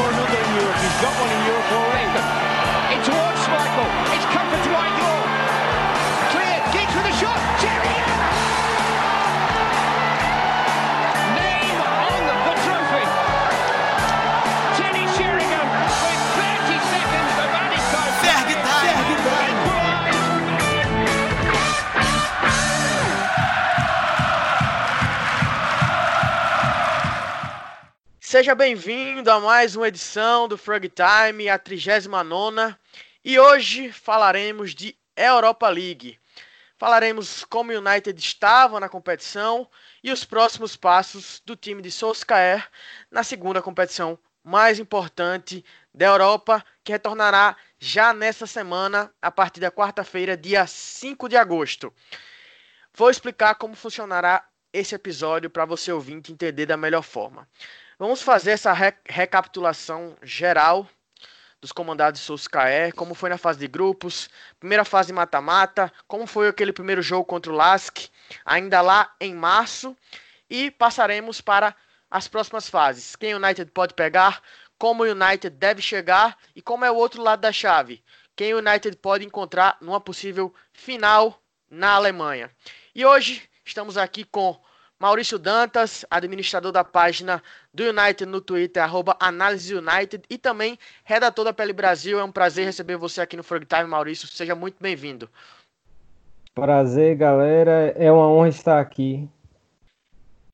score 0.00 0.12
another 0.12 0.40
in 0.40 0.54
Europe. 0.56 0.76
He's 0.80 0.98
got 1.02 1.12
one 1.20 1.30
in 1.30 1.42
Europe 1.44 1.72
already. 1.76 2.08
It's 2.94 3.06
towards 3.06 3.44
Michael. 3.52 3.88
It's 4.16 4.39
Seja 28.30 28.54
bem-vindo 28.54 29.28
a 29.28 29.40
mais 29.40 29.74
uma 29.74 29.88
edição 29.88 30.46
do 30.46 30.56
Frog 30.56 30.88
Time, 30.88 31.48
a 31.48 31.58
39 31.58 32.76
e 33.24 33.40
hoje 33.40 33.90
falaremos 33.90 34.72
de 34.72 34.96
Europa 35.16 35.68
League. 35.68 36.16
Falaremos 36.78 37.44
como 37.44 37.72
o 37.72 37.78
United 37.78 38.16
estava 38.16 38.78
na 38.78 38.88
competição 38.88 39.68
e 40.00 40.12
os 40.12 40.24
próximos 40.24 40.76
passos 40.76 41.42
do 41.44 41.56
time 41.56 41.82
de 41.82 41.90
Solskjaer 41.90 42.68
na 43.10 43.24
segunda 43.24 43.60
competição 43.60 44.16
mais 44.44 44.78
importante 44.78 45.64
da 45.92 46.06
Europa, 46.06 46.64
que 46.84 46.92
retornará 46.92 47.56
já 47.80 48.12
nessa 48.12 48.46
semana, 48.46 49.12
a 49.20 49.32
partir 49.32 49.58
da 49.58 49.72
quarta-feira, 49.72 50.36
dia 50.36 50.68
5 50.68 51.28
de 51.28 51.36
agosto. 51.36 51.92
Vou 52.94 53.10
explicar 53.10 53.56
como 53.56 53.74
funcionará 53.74 54.46
esse 54.72 54.94
episódio 54.94 55.50
para 55.50 55.64
você 55.64 55.90
ouvinte 55.90 56.30
entender 56.30 56.64
da 56.66 56.76
melhor 56.76 57.02
forma. 57.02 57.48
Vamos 58.00 58.22
fazer 58.22 58.52
essa 58.52 58.72
re 58.72 58.94
recapitulação 59.04 60.16
geral 60.22 60.88
dos 61.60 61.70
comandados 61.70 62.18
de 62.18 62.24
Solskjaer, 62.24 62.94
como 62.94 63.14
foi 63.14 63.28
na 63.28 63.36
fase 63.36 63.58
de 63.58 63.68
grupos, 63.68 64.30
primeira 64.58 64.86
fase 64.86 65.12
mata-mata, 65.12 65.92
como 66.08 66.26
foi 66.26 66.48
aquele 66.48 66.72
primeiro 66.72 67.02
jogo 67.02 67.26
contra 67.26 67.52
o 67.52 67.54
Lask, 67.54 68.08
ainda 68.42 68.80
lá 68.80 69.14
em 69.20 69.34
março, 69.34 69.94
e 70.48 70.70
passaremos 70.70 71.42
para 71.42 71.76
as 72.10 72.26
próximas 72.26 72.70
fases. 72.70 73.16
Quem 73.16 73.34
o 73.34 73.36
United 73.36 73.70
pode 73.70 73.92
pegar, 73.92 74.42
como 74.78 75.02
o 75.02 75.06
United 75.06 75.50
deve 75.50 75.82
chegar 75.82 76.38
e 76.56 76.62
como 76.62 76.86
é 76.86 76.90
o 76.90 76.96
outro 76.96 77.20
lado 77.20 77.40
da 77.40 77.52
chave. 77.52 78.02
Quem 78.34 78.54
o 78.54 78.60
United 78.60 78.96
pode 78.96 79.26
encontrar 79.26 79.76
numa 79.78 80.00
possível 80.00 80.54
final 80.72 81.38
na 81.70 81.90
Alemanha. 81.90 82.50
E 82.94 83.04
hoje 83.04 83.46
estamos 83.62 83.98
aqui 83.98 84.24
com 84.24 84.58
Maurício 85.00 85.38
Dantas, 85.38 86.04
administrador 86.10 86.70
da 86.70 86.84
página 86.84 87.42
do 87.72 87.84
United 87.84 88.26
no 88.26 88.38
Twitter, 88.38 88.82
arroba 88.82 89.16
Análise 89.18 89.74
United, 89.74 90.22
e 90.28 90.36
também 90.36 90.78
redator 91.02 91.42
da 91.42 91.54
Pele 91.54 91.72
Brasil. 91.72 92.20
É 92.20 92.24
um 92.24 92.30
prazer 92.30 92.66
receber 92.66 92.98
você 92.98 93.22
aqui 93.22 93.34
no 93.34 93.42
Frog 93.42 93.64
Time, 93.64 93.84
Maurício. 93.84 94.28
Seja 94.28 94.54
muito 94.54 94.76
bem-vindo. 94.78 95.26
Prazer, 96.54 97.16
galera. 97.16 97.94
É 97.96 98.12
uma 98.12 98.28
honra 98.28 98.50
estar 98.50 98.78
aqui. 98.78 99.26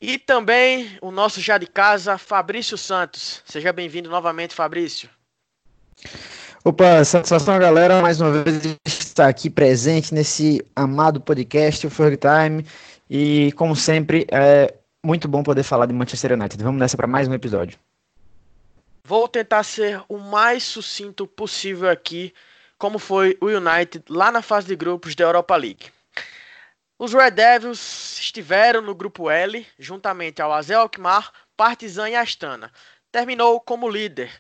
E 0.01 0.17
também 0.17 0.97
o 1.03 1.11
nosso 1.11 1.41
já 1.41 1.59
de 1.59 1.67
casa, 1.67 2.17
Fabrício 2.17 2.79
Santos. 2.79 3.43
Seja 3.45 3.73
bem-vindo 3.73 4.09
novamente, 4.09 4.55
Fabrício. 4.55 5.11
Opa, 6.63 7.03
satisfação, 7.05 7.59
galera. 7.59 8.01
Mais 8.01 8.21
uma 8.21 8.31
vez 8.31 8.79
estar 8.85 9.27
aqui 9.27 9.51
presente 9.51 10.15
nesse 10.15 10.65
amado 10.77 11.21
podcast, 11.21 11.85
o 11.87 11.91
Frog 11.91 12.17
Time. 12.17 12.65
E, 13.09 13.53
como 13.53 13.77
sempre, 13.77 14.27
é 14.31 14.75
muito 15.03 15.29
bom 15.29 15.43
poder 15.43 15.63
falar 15.63 15.87
de 15.87 15.93
Manchester 15.95 16.33
United. 16.33 16.63
Vamos 16.63 16.81
nessa 16.81 16.97
para 16.97 17.07
mais 17.07 17.29
um 17.29 17.35
episódio. 17.35 17.79
Vou 19.05 19.29
tentar 19.29 19.63
ser 19.63 20.03
o 20.09 20.19
mais 20.19 20.65
sucinto 20.65 21.27
possível 21.27 21.89
aqui, 21.89 22.35
como 22.77 22.99
foi 22.99 23.39
o 23.41 23.47
United 23.47 24.05
lá 24.09 24.33
na 24.33 24.43
fase 24.43 24.67
de 24.67 24.75
grupos 24.75 25.15
da 25.15 25.25
Europa 25.25 25.55
League. 25.55 25.87
Os 26.99 27.13
Red 27.13 27.33
Devils 27.33 28.19
estiveram 28.19 28.81
no 28.81 28.95
grupo 28.95 29.31
L, 29.31 29.65
juntamente 29.79 30.43
ao 30.43 30.53
Azel 30.53 30.81
Alkmaar, 30.81 31.31
Partizan 31.57 32.11
e 32.11 32.17
Astana. 32.17 32.73
Terminou 33.13 33.61
como 33.61 33.89
líder, 33.89 34.33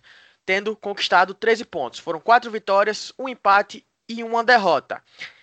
tendo 0.44 0.74
conquistado 0.74 1.34
13 1.34 1.64
pontos. 1.64 1.98
Foram 2.00 2.18
quatro 2.18 2.50
vitórias, 2.50 3.12
um 3.18 3.28
empate 3.28 3.86
e 4.08 4.24
uma 4.24 4.42
derrota. 4.42 5.02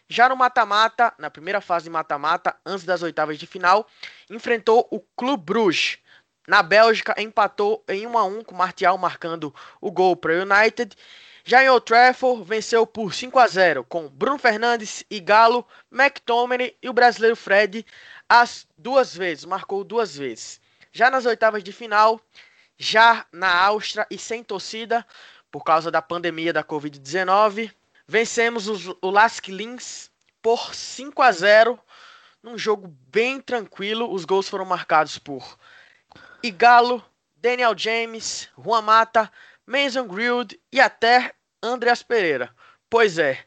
Já 0.10 0.30
no 0.30 0.36
mata-mata, 0.36 1.14
na 1.18 1.30
primeira 1.30 1.62
fase 1.62 1.86
de 1.86 1.90
mata-mata, 1.90 2.56
antes 2.66 2.86
das 2.86 3.02
oitavas 3.02 3.38
de 3.38 3.48
final, 3.48 3.88
enfrentou 4.30 4.88
o 4.92 5.00
Clube 5.00 5.44
Bruges. 5.44 5.98
Na 6.48 6.62
Bélgica, 6.62 7.16
empatou 7.18 7.84
em 7.88 8.06
1 8.06 8.18
a 8.18 8.26
1 8.26 8.44
com 8.44 8.56
Martial 8.56 8.98
marcando 8.98 9.54
o 9.80 9.90
gol 9.90 10.16
para 10.16 10.34
o 10.34 10.42
United. 10.42 10.96
Já 11.46 11.64
em 11.64 11.70
Old 11.70 11.86
Trafford, 11.86 12.44
venceu 12.44 12.86
por 12.86 13.14
5 13.14 13.40
a 13.40 13.48
0 13.48 13.84
com 13.86 14.10
Bruno 14.10 14.38
Fernandes 14.38 15.04
e 15.10 15.20
Galo, 15.20 15.66
McTominay 15.92 16.76
e 16.82 16.90
o 16.90 16.94
brasileiro 16.94 17.36
Fred 17.36 17.86
as 18.28 18.68
duas 18.78 19.16
vezes, 19.16 19.46
marcou 19.46 19.84
duas 19.84 20.16
vezes. 20.16 20.60
Já 20.92 21.10
nas 21.10 21.26
oitavas 21.26 21.64
de 21.64 21.72
final, 21.72 22.20
já 22.78 23.26
na 23.32 23.54
Áustria 23.54 24.08
e 24.10 24.18
sem 24.18 24.44
torcida, 24.44 25.06
por 25.52 25.64
causa 25.64 25.92
da 25.92 26.02
pandemia 26.02 26.52
da 26.52 26.64
Covid-19, 26.64 27.72
Vencemos 28.08 28.68
os, 28.68 28.88
o 29.02 29.10
Lask 29.10 29.48
Linz 29.48 30.12
por 30.42 30.76
5 30.76 31.22
a 31.22 31.32
0 31.32 31.80
num 32.42 32.58
jogo 32.58 32.88
bem 33.08 33.40
tranquilo. 33.40 34.12
Os 34.12 34.26
gols 34.26 34.50
foram 34.50 34.66
marcados 34.66 35.18
por 35.18 35.58
Igalo, 36.42 37.04
Daniel 37.36 37.74
James, 37.78 38.50
Juan 38.58 38.82
Mata, 38.82 39.32
Mason 39.66 40.08
Grilled 40.08 40.60
e 40.72 40.82
até 40.82 41.34
Andreas 41.62 42.04
Pereira. 42.04 42.54
Pois 42.90 43.18
é, 43.18 43.44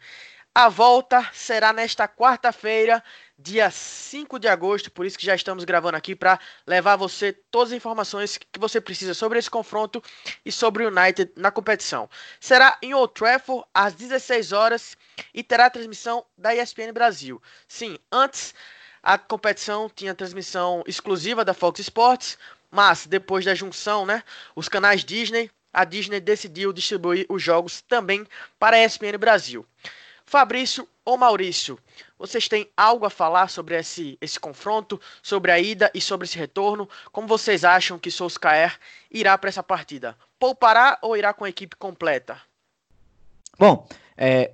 a 0.55 0.71
volta 0.71 1.29
será 1.35 1.73
nesta 1.73 2.09
quarta-feira, 2.09 3.05
dia 3.39 3.71
5 3.71 4.39
de 4.39 4.49
agosto, 4.49 4.91
por 4.91 5.05
isso 5.05 5.19
que 5.19 5.27
já 5.27 5.35
estamos 5.35 5.65
gravando 5.65 5.97
aqui 5.97 6.15
para 6.15 6.41
levar 6.67 6.95
a 6.95 6.97
você 6.97 7.33
todas 7.51 7.73
as 7.73 7.77
informações 7.77 8.39
que 8.39 8.59
você 8.59 8.81
precisa 8.81 9.13
sobre 9.13 9.39
esse 9.39 9.51
confronto 9.51 10.03
e 10.45 10.51
sobre 10.51 10.85
o 10.85 10.89
United 10.89 11.33
na 11.37 11.51
competição. 11.51 12.09
Será 12.41 12.79
em 12.81 12.95
Old 12.95 13.13
Trafford 13.13 13.67
às 13.75 13.93
16 13.93 14.53
horas 14.53 14.97
e 15.35 15.43
terá 15.43 15.69
transmissão 15.69 16.25
da 16.37 16.55
ESPN 16.55 16.93
Brasil. 16.93 17.43
Sim, 17.69 17.99
antes 18.11 18.55
a 19.03 19.19
competição 19.19 19.91
tinha 19.95 20.15
transmissão 20.15 20.83
exclusiva 20.87 21.45
da 21.45 21.55
Fox 21.55 21.81
Sports, 21.81 22.39
mas 22.71 23.07
depois 23.07 23.45
da 23.45 23.55
junção, 23.55 24.07
né, 24.07 24.23
os 24.55 24.69
canais 24.69 25.05
Disney, 25.05 25.51
a 25.73 25.85
Disney 25.85 26.21
decidiu 26.21 26.73
distribuir 26.73 27.27
os 27.29 27.43
jogos 27.43 27.83
também 27.83 28.27
para 28.59 28.77
a 28.77 28.85
ESPN 28.85 29.19
Brasil. 29.19 29.67
Fabrício 30.25 30.89
ou 31.07 31.17
Maurício, 31.17 31.79
vocês 32.19 32.49
têm 32.49 32.69
algo 32.77 33.07
a 33.07 33.11
falar 33.11 33.49
sobre 33.49 33.79
esse, 33.79 34.19
esse 34.21 34.39
confronto, 34.39 35.01
sobre 35.23 35.53
a 35.53 35.59
ida 35.59 35.91
e 35.95 36.01
sobre 36.01 36.27
esse 36.27 36.37
retorno? 36.37 36.89
Como 37.13 37.29
vocês 37.29 37.65
acham 37.65 37.99
que 37.99 38.11
Solskjaer 38.11 38.77
irá 39.11 39.39
para 39.39 39.49
essa 39.49 39.63
partida? 39.63 40.17
Poupará 40.39 40.99
ou 41.01 41.17
irá 41.17 41.33
com 41.33 41.45
a 41.45 41.49
equipe 41.49 41.77
completa? 41.77 42.39
Bom, 43.57 43.87
é, 44.17 44.53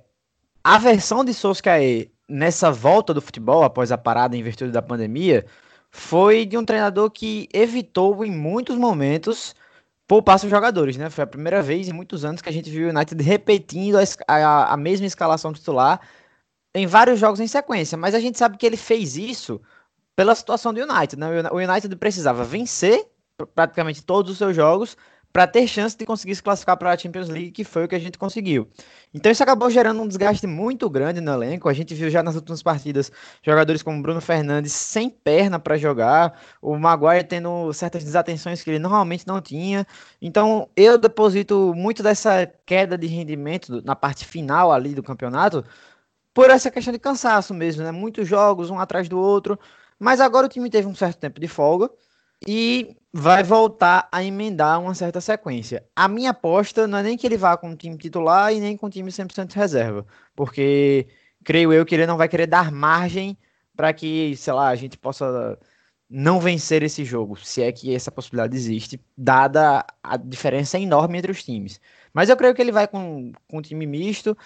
a 0.63 0.77
versão 0.77 1.25
de 1.25 1.33
Solskjaer 1.33 2.11
nessa 2.29 2.71
volta 2.71 3.13
do 3.13 3.21
futebol, 3.21 3.63
após 3.63 3.91
a 3.91 3.97
parada 3.97 4.37
em 4.37 4.43
virtude 4.43 4.71
da 4.71 4.81
pandemia, 4.81 5.45
foi 5.89 6.45
de 6.45 6.57
um 6.57 6.63
treinador 6.63 7.09
que 7.09 7.49
evitou 7.51 8.23
em 8.23 8.31
muitos 8.31 8.77
momentos 8.77 9.55
poupar 10.07 10.39
seus 10.39 10.51
jogadores, 10.51 10.97
né? 10.97 11.09
Foi 11.09 11.23
a 11.23 11.27
primeira 11.27 11.61
vez 11.61 11.87
em 11.87 11.93
muitos 11.93 12.23
anos 12.25 12.41
que 12.41 12.49
a 12.49 12.51
gente 12.51 12.69
viu 12.69 12.87
o 12.87 12.91
United 12.91 13.21
repetindo 13.23 13.97
a, 13.97 14.03
a, 14.27 14.73
a, 14.73 14.77
mesma 14.77 15.07
escalação 15.07 15.53
titular 15.53 15.99
em 16.73 16.87
vários 16.87 17.19
jogos 17.19 17.39
em 17.39 17.47
sequência, 17.47 17.97
mas 17.97 18.15
a 18.15 18.19
gente 18.19 18.37
sabe 18.37 18.57
que 18.57 18.65
ele 18.65 18.77
fez 18.77 19.15
isso 19.15 19.61
pela 20.15 20.35
situação 20.35 20.73
do 20.73 20.81
United, 20.81 21.17
né? 21.17 21.27
O 21.51 21.57
United 21.57 21.95
precisava 21.95 22.43
vencer 22.43 23.05
praticamente 23.55 24.03
todos 24.03 24.31
os 24.31 24.37
seus 24.37 24.55
jogos 24.55 24.95
para 25.33 25.47
ter 25.47 25.67
chance 25.67 25.97
de 25.97 26.05
conseguir 26.05 26.35
se 26.35 26.43
classificar 26.43 26.77
para 26.77 26.91
a 26.91 26.97
Champions 26.97 27.27
League, 27.27 27.49
que 27.49 27.63
foi 27.63 27.85
o 27.85 27.87
que 27.87 27.95
a 27.95 27.99
gente 27.99 28.19
conseguiu. 28.19 28.67
Então 29.11 29.31
isso 29.31 29.41
acabou 29.41 29.67
gerando 29.67 29.99
um 29.99 30.07
desgaste 30.07 30.45
muito 30.45 30.87
grande 30.87 31.19
no 31.19 31.33
elenco. 31.33 31.67
A 31.67 31.73
gente 31.73 31.95
viu 31.95 32.07
já 32.07 32.21
nas 32.21 32.35
últimas 32.35 32.61
partidas 32.61 33.11
jogadores 33.41 33.81
como 33.81 33.99
Bruno 33.99 34.21
Fernandes 34.21 34.73
sem 34.73 35.09
perna 35.09 35.57
para 35.57 35.75
jogar, 35.75 36.39
o 36.61 36.77
Maguire 36.77 37.23
tendo 37.23 37.73
certas 37.73 38.03
desatenções 38.03 38.61
que 38.61 38.69
ele 38.69 38.77
normalmente 38.77 39.25
não 39.25 39.41
tinha. 39.41 39.87
Então 40.21 40.69
eu 40.75 40.99
deposito 40.99 41.73
muito 41.75 42.03
dessa 42.03 42.45
queda 42.63 42.95
de 42.95 43.07
rendimento 43.07 43.81
na 43.83 43.95
parte 43.95 44.25
final 44.25 44.71
ali 44.71 44.93
do 44.93 45.01
campeonato 45.01 45.65
por 46.33 46.49
essa 46.49 46.71
questão 46.71 46.91
de 46.91 46.99
cansaço 46.99 47.53
mesmo, 47.53 47.83
né? 47.83 47.91
Muitos 47.91 48.27
jogos 48.27 48.69
um 48.69 48.79
atrás 48.79 49.07
do 49.07 49.19
outro. 49.19 49.59
Mas 49.99 50.19
agora 50.19 50.47
o 50.47 50.49
time 50.49 50.69
teve 50.69 50.87
um 50.87 50.95
certo 50.95 51.19
tempo 51.19 51.39
de 51.39 51.47
folga 51.47 51.89
e 52.47 52.95
vai 53.11 53.43
voltar 53.43 54.07
a 54.11 54.23
emendar 54.23 54.81
uma 54.81 54.93
certa 54.95 55.21
sequência. 55.21 55.85
A 55.95 56.07
minha 56.07 56.31
aposta 56.31 56.87
não 56.87 56.97
é 56.97 57.03
nem 57.03 57.17
que 57.17 57.25
ele 57.25 57.37
vá 57.37 57.55
com 57.55 57.71
o 57.71 57.75
time 57.75 57.97
titular 57.97 58.53
e 58.53 58.59
nem 58.59 58.75
com 58.75 58.87
o 58.87 58.89
time 58.89 59.11
100% 59.11 59.47
de 59.47 59.55
reserva, 59.55 60.05
porque 60.35 61.07
creio 61.43 61.71
eu 61.71 61.85
que 61.85 61.95
ele 61.95 62.07
não 62.07 62.17
vai 62.17 62.27
querer 62.27 62.47
dar 62.47 62.71
margem 62.71 63.37
para 63.75 63.93
que, 63.93 64.35
sei 64.35 64.53
lá, 64.53 64.69
a 64.69 64.75
gente 64.75 64.97
possa 64.97 65.57
não 66.09 66.39
vencer 66.39 66.83
esse 66.83 67.03
jogo, 67.03 67.35
se 67.37 67.61
é 67.63 67.71
que 67.71 67.93
essa 67.93 68.11
possibilidade 68.11 68.55
existe, 68.55 69.01
dada 69.17 69.85
a 70.03 70.17
diferença 70.17 70.77
enorme 70.77 71.17
entre 71.17 71.31
os 71.31 71.43
times. 71.43 71.79
Mas 72.13 72.29
eu 72.29 72.37
creio 72.37 72.53
que 72.53 72.61
ele 72.61 72.71
vai 72.71 72.87
com, 72.87 73.31
com 73.47 73.57
um 73.57 73.61
time 73.61 73.85
misto, 73.87 74.37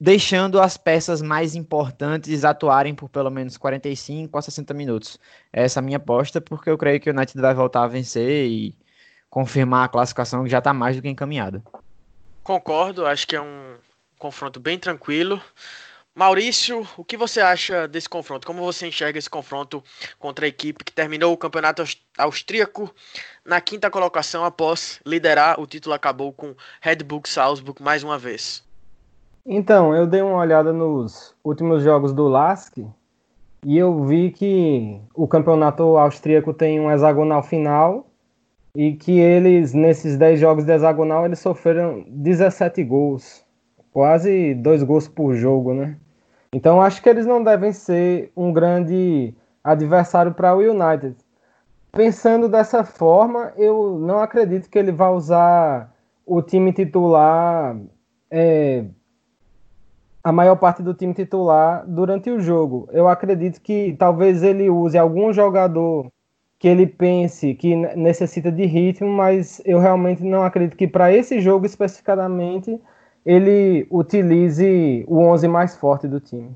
deixando 0.00 0.58
as 0.58 0.78
peças 0.78 1.20
mais 1.20 1.54
importantes 1.54 2.42
atuarem 2.42 2.94
por 2.94 3.10
pelo 3.10 3.30
menos 3.30 3.58
45 3.58 4.38
a 4.38 4.40
60 4.40 4.72
minutos. 4.72 5.18
Essa 5.52 5.78
é 5.78 5.82
a 5.82 5.84
minha 5.84 5.98
aposta, 5.98 6.40
porque 6.40 6.70
eu 6.70 6.78
creio 6.78 6.98
que 6.98 7.10
o 7.10 7.12
United 7.14 7.38
vai 7.38 7.54
voltar 7.54 7.82
a 7.82 7.88
vencer 7.88 8.46
e 8.46 8.74
confirmar 9.28 9.84
a 9.84 9.88
classificação 9.88 10.42
que 10.42 10.50
já 10.50 10.58
está 10.58 10.72
mais 10.72 10.96
do 10.96 11.02
que 11.02 11.08
encaminhada. 11.08 11.62
Concordo, 12.42 13.04
acho 13.04 13.26
que 13.26 13.36
é 13.36 13.42
um 13.42 13.76
confronto 14.18 14.58
bem 14.58 14.78
tranquilo. 14.78 15.40
Maurício, 16.14 16.88
o 16.96 17.04
que 17.04 17.16
você 17.16 17.40
acha 17.40 17.86
desse 17.86 18.08
confronto? 18.08 18.46
Como 18.46 18.64
você 18.64 18.86
enxerga 18.88 19.18
esse 19.18 19.30
confronto 19.30 19.84
contra 20.18 20.46
a 20.46 20.48
equipe 20.48 20.82
que 20.82 20.92
terminou 20.92 21.32
o 21.32 21.36
campeonato 21.36 21.84
austríaco 22.18 22.92
na 23.44 23.60
quinta 23.60 23.90
colocação 23.90 24.44
após 24.44 24.98
liderar? 25.06 25.60
O 25.60 25.66
título 25.66 25.94
acabou 25.94 26.32
com 26.32 26.54
Red 26.80 26.96
Bull 26.96 27.22
Salzburg 27.26 27.80
mais 27.82 28.02
uma 28.02 28.18
vez. 28.18 28.68
Então, 29.44 29.94
eu 29.94 30.06
dei 30.06 30.20
uma 30.20 30.36
olhada 30.36 30.72
nos 30.72 31.34
últimos 31.42 31.82
jogos 31.82 32.12
do 32.12 32.28
LASK 32.28 32.86
e 33.64 33.76
eu 33.76 34.04
vi 34.04 34.30
que 34.30 35.00
o 35.14 35.26
campeonato 35.26 35.82
austríaco 35.96 36.52
tem 36.52 36.78
um 36.80 36.90
hexagonal 36.90 37.42
final 37.42 38.06
e 38.74 38.92
que 38.92 39.18
eles, 39.18 39.72
nesses 39.72 40.16
10 40.16 40.38
jogos 40.40 40.64
de 40.64 40.72
hexagonal, 40.72 41.24
eles 41.24 41.38
sofreram 41.38 42.04
17 42.08 42.84
gols 42.84 43.44
quase 43.92 44.54
dois 44.54 44.82
gols 44.82 45.08
por 45.08 45.34
jogo, 45.34 45.74
né? 45.74 45.96
Então 46.52 46.80
acho 46.80 47.02
que 47.02 47.08
eles 47.08 47.26
não 47.26 47.42
devem 47.42 47.72
ser 47.72 48.30
um 48.36 48.52
grande 48.52 49.34
adversário 49.62 50.32
para 50.32 50.54
o 50.54 50.60
United. 50.60 51.16
Pensando 51.92 52.48
dessa 52.48 52.84
forma, 52.84 53.52
eu 53.56 53.98
não 53.98 54.20
acredito 54.20 54.68
que 54.68 54.78
ele 54.78 54.92
vá 54.92 55.10
usar 55.10 55.92
o 56.24 56.40
time 56.40 56.72
titular, 56.72 57.76
é, 58.30 58.84
a 60.22 60.32
maior 60.32 60.56
parte 60.56 60.82
do 60.82 60.94
time 60.94 61.14
titular 61.14 61.84
durante 61.86 62.30
o 62.30 62.40
jogo. 62.40 62.88
Eu 62.92 63.08
acredito 63.08 63.60
que 63.60 63.94
talvez 63.98 64.42
ele 64.42 64.68
use 64.68 64.96
algum 64.98 65.32
jogador 65.32 66.10
que 66.58 66.68
ele 66.68 66.86
pense 66.86 67.54
que 67.54 67.74
necessita 67.74 68.52
de 68.52 68.66
ritmo, 68.66 69.08
mas 69.08 69.62
eu 69.64 69.78
realmente 69.78 70.22
não 70.22 70.42
acredito 70.42 70.76
que 70.76 70.86
para 70.86 71.10
esse 71.10 71.40
jogo 71.40 71.64
especificamente 71.64 72.78
ele 73.24 73.86
utilize 73.90 75.04
o 75.08 75.20
11 75.20 75.48
mais 75.48 75.76
forte 75.76 76.06
do 76.06 76.20
time. 76.20 76.54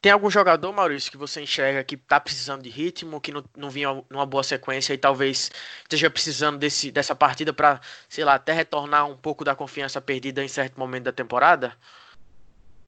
Tem 0.00 0.10
algum 0.10 0.30
jogador, 0.30 0.72
Maurício, 0.72 1.12
que 1.12 1.18
você 1.18 1.42
enxerga 1.42 1.84
que 1.84 1.94
está 1.94 2.18
precisando 2.18 2.62
de 2.62 2.70
ritmo, 2.70 3.20
que 3.20 3.30
não, 3.30 3.44
não 3.54 3.68
vinha 3.68 4.02
numa 4.08 4.24
boa 4.24 4.42
sequência 4.42 4.94
e 4.94 4.98
talvez 4.98 5.50
esteja 5.82 6.08
precisando 6.08 6.58
desse, 6.58 6.90
dessa 6.90 7.14
partida 7.14 7.52
para, 7.52 7.80
sei 8.08 8.24
lá, 8.24 8.34
até 8.34 8.52
retornar 8.52 9.06
um 9.06 9.16
pouco 9.16 9.44
da 9.44 9.54
confiança 9.54 10.00
perdida 10.00 10.42
em 10.42 10.48
certo 10.48 10.80
momento 10.80 11.04
da 11.04 11.12
temporada? 11.12 11.74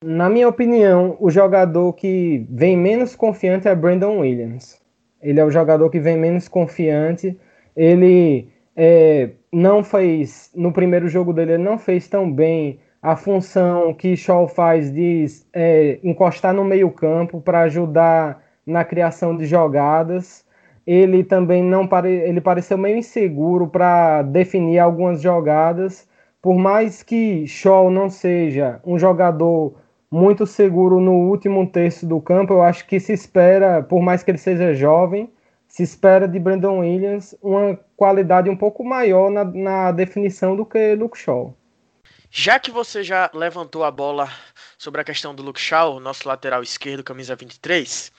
Na 0.02 0.28
minha 0.28 0.49
opinião, 0.49 1.16
o 1.20 1.31
jogador 1.31 1.93
que 1.93 2.44
vem 2.50 2.76
menos 2.76 3.14
confiante 3.14 3.69
é 3.69 3.75
Brandon 3.75 4.19
Williams. 4.19 4.81
Ele 5.22 5.38
é 5.38 5.44
o 5.44 5.50
jogador 5.50 5.88
que 5.90 6.00
vem 6.00 6.19
menos 6.19 6.49
confiante. 6.49 7.38
Ele 7.76 8.49
é, 8.75 9.31
não 9.52 9.84
fez, 9.84 10.50
no 10.56 10.72
primeiro 10.72 11.08
jogo 11.08 11.32
dele, 11.32 11.52
ele 11.52 11.62
não 11.62 11.78
fez 11.78 12.08
tão 12.08 12.31
bem 12.31 12.81
a 13.00 13.14
função 13.14 13.94
que 13.94 14.16
Shaw 14.16 14.49
faz 14.49 14.93
de 14.93 15.26
é, 15.52 16.00
encostar 16.02 16.52
no 16.52 16.64
meio 16.64 16.90
campo 16.90 17.40
para 17.40 17.60
ajudar 17.62 18.43
na 18.66 18.84
criação 18.84 19.37
de 19.37 19.46
jogadas. 19.46 20.44
Ele 20.84 21.22
também 21.22 21.62
não 21.62 21.87
pare... 21.87 22.10
ele 22.10 22.40
pareceu 22.40 22.76
meio 22.76 22.96
inseguro 22.96 23.69
para 23.69 24.22
definir 24.22 24.81
algumas 24.81 25.22
jogadas. 25.22 26.08
Por 26.40 26.58
mais 26.58 27.05
que 27.05 27.46
Shaw 27.46 27.88
não 27.88 28.10
seja 28.10 28.81
um 28.84 28.98
jogador 28.98 29.81
muito 30.12 30.47
seguro 30.47 31.00
no 31.00 31.12
último 31.12 31.67
terço 31.67 32.05
do 32.06 32.20
campo, 32.20 32.53
eu 32.53 32.62
acho 32.62 32.87
que 32.87 33.00
se 33.00 33.14
espera, 33.14 33.82
por 33.82 34.03
mais 34.03 34.23
que 34.23 34.31
ele 34.31 34.37
seja 34.37 34.75
jovem, 34.75 35.32
se 35.67 35.82
espera 35.82 36.29
de 36.29 36.38
Brandon 36.38 36.81
Williams 36.81 37.35
uma 37.43 37.81
qualidade 37.97 38.50
um 38.50 38.56
pouco 38.56 38.85
maior 38.85 39.31
na, 39.31 39.43
na 39.43 39.91
definição 39.91 40.55
do 40.55 40.67
que 40.67 40.94
Luke 40.94 41.17
Shaw. 41.17 41.56
Já 42.31 42.59
que 42.59 42.70
você 42.70 43.03
já 43.03 43.31
levantou 43.32 43.85
a 43.85 43.91
bola 43.91 44.29
sobre 44.76 45.00
a 45.00 45.05
questão 45.05 45.35
do 45.35 45.43
Luke 45.43 45.61
Shaw, 45.61 45.99
nosso 45.99 46.29
lateral 46.29 46.62
esquerdo, 46.62 47.03
camisa 47.03 47.35
23, 47.35 48.12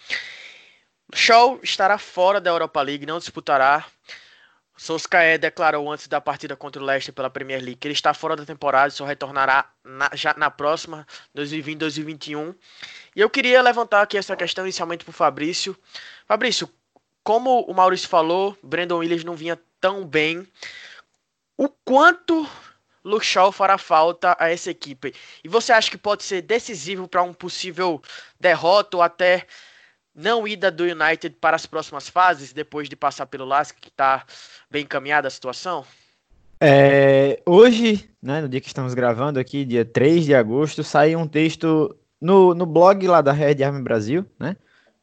Shaw 1.13 1.59
estará 1.61 1.99
fora 1.99 2.41
da 2.41 2.49
Europa 2.49 2.81
League, 2.81 3.05
não 3.05 3.19
disputará. 3.19 3.85
Solskjaer 4.75 5.37
declarou 5.37 5.91
antes 5.91 6.07
da 6.07 6.19
partida 6.19 6.55
contra 6.55 6.81
o 6.81 6.85
Leicester 6.85 7.13
pela 7.13 7.29
Premier 7.29 7.61
League 7.61 7.75
que 7.75 7.87
ele 7.87 7.93
está 7.93 8.13
fora 8.13 8.35
da 8.35 8.45
temporada 8.45 8.87
e 8.87 8.91
só 8.91 9.05
retornará 9.05 9.69
na, 9.83 10.09
já 10.13 10.33
na 10.35 10.49
próxima, 10.49 11.05
2020-2021. 11.35 12.55
E 13.15 13.21
eu 13.21 13.29
queria 13.29 13.61
levantar 13.61 14.01
aqui 14.01 14.17
essa 14.17 14.35
questão 14.35 14.65
inicialmente 14.65 15.03
para 15.03 15.11
o 15.11 15.13
Fabrício. 15.13 15.77
Fabrício, 16.25 16.67
como 17.23 17.61
o 17.61 17.73
Maurício 17.73 18.09
falou, 18.09 18.57
Brandon 18.63 18.97
Williams 18.97 19.23
não 19.23 19.35
vinha 19.35 19.59
tão 19.79 20.05
bem. 20.05 20.47
O 21.55 21.69
quanto 21.69 22.49
Luke 23.03 23.25
Shaw 23.25 23.51
fará 23.51 23.77
falta 23.77 24.35
a 24.39 24.49
essa 24.49 24.71
equipe. 24.71 25.13
E 25.43 25.47
você 25.47 25.71
acha 25.71 25.91
que 25.91 25.97
pode 25.97 26.23
ser 26.23 26.41
decisivo 26.41 27.07
para 27.07 27.21
um 27.21 27.33
possível 27.33 28.01
derrota 28.39 28.97
ou 28.97 29.03
até 29.03 29.45
não 30.15 30.47
ida 30.47 30.69
do 30.69 30.83
United 30.83 31.37
para 31.39 31.55
as 31.55 31.65
próximas 31.65 32.07
fases, 32.07 32.53
depois 32.53 32.87
de 32.87 32.95
passar 32.95 33.25
pelo 33.25 33.45
Lask, 33.45 33.75
que 33.79 33.89
está 33.89 34.23
bem 34.69 34.83
encaminhada 34.83 35.27
a 35.27 35.31
situação? 35.31 35.85
É, 36.59 37.41
hoje, 37.45 38.09
né, 38.21 38.41
no 38.41 38.47
dia 38.47 38.61
que 38.61 38.67
estamos 38.67 38.93
gravando 38.93 39.39
aqui, 39.39 39.65
dia 39.65 39.83
3 39.83 40.25
de 40.25 40.35
agosto, 40.35 40.83
saiu 40.83 41.19
um 41.19 41.27
texto 41.27 41.95
no, 42.21 42.53
no 42.53 42.65
blog 42.65 43.05
lá 43.07 43.21
da 43.21 43.33
Red 43.33 43.63
Army 43.63 43.81
Brasil, 43.81 44.25
né? 44.39 44.55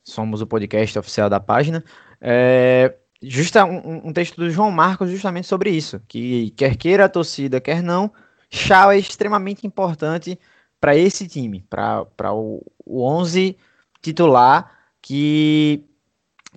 Somos 0.03 0.41
o 0.41 0.47
podcast 0.47 0.99
oficial 0.99 1.29
da 1.29 1.39
página. 1.39 1.85
É, 2.19 2.95
justa 3.23 3.65
um, 3.67 4.09
um, 4.09 4.13
texto 4.13 4.37
do 4.37 4.51
João 4.51 4.71
Marcos 4.71 5.11
justamente 5.11 5.47
sobre 5.47 5.71
isso, 5.71 6.01
que 6.09 6.51
quer 6.53 6.77
queira 6.77 7.05
a 7.05 7.09
torcida, 7.09 7.61
quer 7.61 7.83
não, 7.83 8.11
Shaw 8.51 8.91
é 8.91 8.99
extremamente 8.99 9.67
importante 9.67 10.39
para 10.81 10.97
esse 10.97 11.29
time, 11.29 11.65
para 11.69 12.33
o, 12.33 12.65
o 12.85 13.05
11 13.05 13.57
titular 14.01 14.80
que 15.03 15.85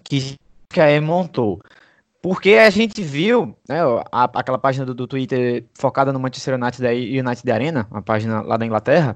que 0.04 0.36
Caê 0.70 1.00
montou. 1.00 1.62
Porque 2.22 2.52
a 2.54 2.70
gente 2.70 3.04
viu, 3.04 3.56
né, 3.68 3.80
a, 4.12 4.24
aquela 4.24 4.58
página 4.58 4.86
do, 4.86 4.94
do, 4.94 5.08
Twitter 5.08 5.66
focada 5.74 6.14
no 6.14 6.20
Manchester 6.20 6.56
United 6.56 6.82
da 6.82 6.90
United 6.90 7.52
Arena, 7.52 7.88
uma 7.92 8.02
página 8.02 8.42
lá 8.42 8.56
da 8.56 8.66
Inglaterra, 8.66 9.16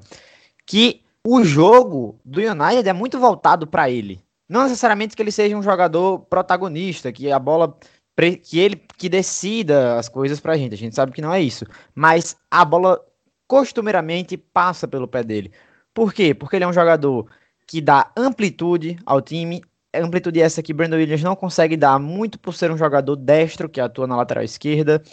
que 0.65 1.01
o 1.25 1.43
jogo 1.43 2.19
do 2.23 2.41
United 2.41 2.87
é 2.87 2.93
muito 2.93 3.17
voltado 3.17 3.65
para 3.65 3.89
ele. 3.89 4.21
Não 4.47 4.63
necessariamente 4.63 5.15
que 5.15 5.21
ele 5.21 5.31
seja 5.31 5.55
um 5.55 5.63
jogador 5.63 6.19
protagonista, 6.19 7.11
que 7.11 7.31
a 7.31 7.39
bola 7.39 7.77
que 8.43 8.59
ele 8.59 8.81
que 8.97 9.07
decida 9.07 9.97
as 9.97 10.09
coisas 10.09 10.39
pra 10.39 10.57
gente. 10.57 10.73
A 10.73 10.77
gente 10.77 10.95
sabe 10.95 11.11
que 11.11 11.21
não 11.21 11.33
é 11.33 11.41
isso, 11.41 11.65
mas 11.93 12.35
a 12.49 12.65
bola 12.65 12.99
costumeiramente 13.47 14.35
passa 14.35 14.87
pelo 14.87 15.07
pé 15.07 15.23
dele. 15.23 15.51
Por 15.93 16.13
quê? 16.13 16.33
Porque 16.33 16.55
ele 16.55 16.65
é 16.65 16.67
um 16.67 16.73
jogador 16.73 17.27
que 17.67 17.81
dá 17.81 18.11
amplitude 18.15 18.97
ao 19.05 19.21
time, 19.21 19.61
amplitude 19.93 20.41
essa 20.41 20.63
que 20.63 20.73
Brandon 20.73 20.97
Williams 20.97 21.23
não 21.23 21.35
consegue 21.35 21.77
dar 21.77 21.99
muito 21.99 22.39
por 22.39 22.53
ser 22.53 22.71
um 22.71 22.77
jogador 22.77 23.15
destro 23.15 23.69
que 23.69 23.81
atua 23.81 24.07
na 24.07 24.15
lateral 24.15 24.43
esquerda. 24.43 25.03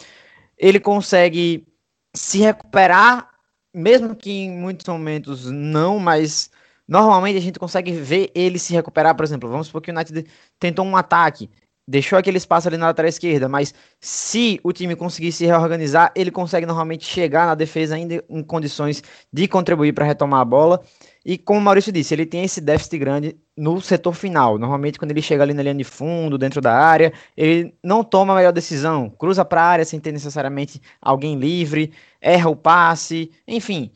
Ele 0.57 0.79
consegue 0.79 1.67
se 2.15 2.39
recuperar, 2.39 3.29
mesmo 3.73 4.15
que 4.15 4.31
em 4.31 4.51
muitos 4.51 4.87
momentos 4.87 5.51
não, 5.51 5.99
mas 5.99 6.49
Normalmente 6.87 7.37
a 7.37 7.41
gente 7.41 7.59
consegue 7.59 7.91
ver 7.91 8.31
ele 8.35 8.59
se 8.59 8.73
recuperar, 8.73 9.15
por 9.15 9.25
exemplo, 9.25 9.49
vamos 9.49 9.67
supor 9.67 9.81
que 9.81 9.91
o 9.91 9.93
United 9.93 10.25
tentou 10.59 10.85
um 10.85 10.95
ataque, 10.95 11.49
deixou 11.87 12.17
aquele 12.17 12.37
espaço 12.37 12.67
ali 12.67 12.77
na 12.77 12.87
lateral 12.87 13.09
esquerda, 13.09 13.49
mas 13.49 13.73
se 13.99 14.59
o 14.63 14.71
time 14.71 14.95
conseguir 14.95 15.31
se 15.31 15.45
reorganizar, 15.45 16.11
ele 16.15 16.29
consegue 16.29 16.65
normalmente 16.65 17.03
chegar 17.03 17.47
na 17.47 17.55
defesa 17.55 17.95
ainda 17.95 18.23
em 18.29 18.43
condições 18.43 19.01
de 19.33 19.47
contribuir 19.47 19.93
para 19.93 20.05
retomar 20.05 20.41
a 20.41 20.45
bola. 20.45 20.83
E 21.25 21.39
como 21.39 21.59
o 21.59 21.63
Maurício 21.63 21.91
disse, 21.91 22.13
ele 22.13 22.25
tem 22.25 22.43
esse 22.43 22.61
déficit 22.61 22.99
grande 22.99 23.35
no 23.57 23.81
setor 23.81 24.13
final. 24.13 24.59
Normalmente, 24.59 24.99
quando 24.99 25.09
ele 25.09 25.23
chega 25.23 25.41
ali 25.41 25.55
na 25.55 25.63
linha 25.63 25.73
de 25.73 25.83
fundo, 25.83 26.37
dentro 26.37 26.61
da 26.61 26.71
área, 26.71 27.11
ele 27.35 27.73
não 27.83 28.03
toma 28.03 28.33
a 28.33 28.35
melhor 28.35 28.53
decisão, 28.53 29.09
cruza 29.09 29.43
para 29.43 29.59
a 29.59 29.65
área 29.65 29.85
sem 29.85 29.99
ter 29.99 30.11
necessariamente 30.11 30.79
alguém 31.01 31.35
livre, 31.35 31.91
erra 32.21 32.47
o 32.47 32.55
passe, 32.55 33.31
enfim. 33.47 33.89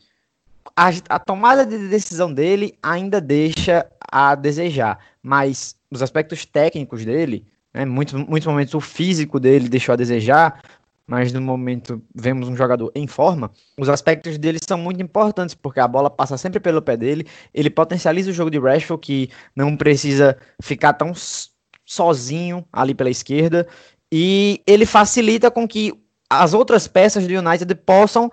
A, 0.74 0.88
a 1.08 1.18
tomada 1.20 1.64
de 1.64 1.88
decisão 1.88 2.32
dele 2.32 2.76
ainda 2.82 3.20
deixa 3.20 3.86
a 4.10 4.34
desejar, 4.34 4.98
mas 5.22 5.76
os 5.88 6.02
aspectos 6.02 6.44
técnicos 6.44 7.04
dele, 7.04 7.46
né, 7.72 7.84
muitos, 7.84 8.14
muitos 8.14 8.46
momentos 8.46 8.74
o 8.74 8.80
físico 8.80 9.38
dele 9.38 9.68
deixou 9.68 9.92
a 9.92 9.96
desejar, 9.96 10.60
mas 11.10 11.32
no 11.32 11.40
momento 11.40 12.00
vemos 12.14 12.48
um 12.48 12.54
jogador 12.54 12.92
em 12.94 13.04
forma, 13.08 13.50
os 13.76 13.88
aspectos 13.88 14.38
dele 14.38 14.60
são 14.64 14.78
muito 14.78 15.02
importantes, 15.02 15.56
porque 15.56 15.80
a 15.80 15.88
bola 15.88 16.08
passa 16.08 16.38
sempre 16.38 16.60
pelo 16.60 16.80
pé 16.80 16.96
dele, 16.96 17.26
ele 17.52 17.68
potencializa 17.68 18.30
o 18.30 18.32
jogo 18.32 18.48
de 18.48 18.60
Rashford, 18.60 19.04
que 19.04 19.28
não 19.56 19.76
precisa 19.76 20.38
ficar 20.62 20.92
tão 20.92 21.12
sozinho 21.84 22.64
ali 22.72 22.94
pela 22.94 23.10
esquerda 23.10 23.66
e 24.12 24.62
ele 24.64 24.86
facilita 24.86 25.50
com 25.50 25.66
que 25.66 25.92
as 26.30 26.54
outras 26.54 26.86
peças 26.86 27.26
do 27.26 27.34
United 27.34 27.74
possam 27.74 28.30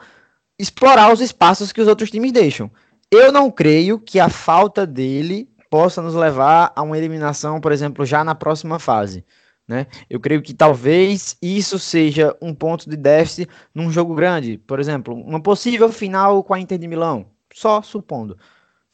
explorar 0.60 1.12
os 1.12 1.20
espaços 1.20 1.72
que 1.72 1.82
os 1.82 1.88
outros 1.88 2.12
times 2.12 2.32
deixam. 2.32 2.70
Eu 3.10 3.32
não 3.32 3.50
creio 3.50 3.98
que 3.98 4.20
a 4.20 4.30
falta 4.30 4.86
dele 4.86 5.50
possa 5.72 6.00
nos 6.00 6.14
levar 6.14 6.74
a 6.76 6.84
uma 6.84 6.96
eliminação, 6.96 7.60
por 7.60 7.72
exemplo, 7.72 8.06
já 8.06 8.24
na 8.24 8.36
próxima 8.36 8.78
fase. 8.78 9.26
Né? 9.68 9.86
Eu 10.10 10.20
creio 10.20 10.42
que 10.42 10.54
talvez 10.54 11.38
isso 11.42 11.78
seja 11.78 12.36
um 12.42 12.56
ponto 12.56 12.90
de 12.90 12.96
déficit 12.96 13.50
num 13.76 13.92
jogo 13.92 14.16
grande. 14.16 14.58
Por 14.60 14.80
exemplo, 14.80 15.14
uma 15.14 15.42
possível 15.42 15.92
final 15.92 16.44
com 16.44 16.54
a 16.54 16.60
Inter 16.60 16.78
de 16.78 16.88
Milão, 16.88 17.26
só 17.54 17.82
supondo. 17.82 18.38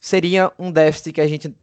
Seria 0.00 0.52
um 0.58 0.72
déficit 0.72 1.12
que 1.12 1.20
a 1.20 1.28
gente 1.28 1.54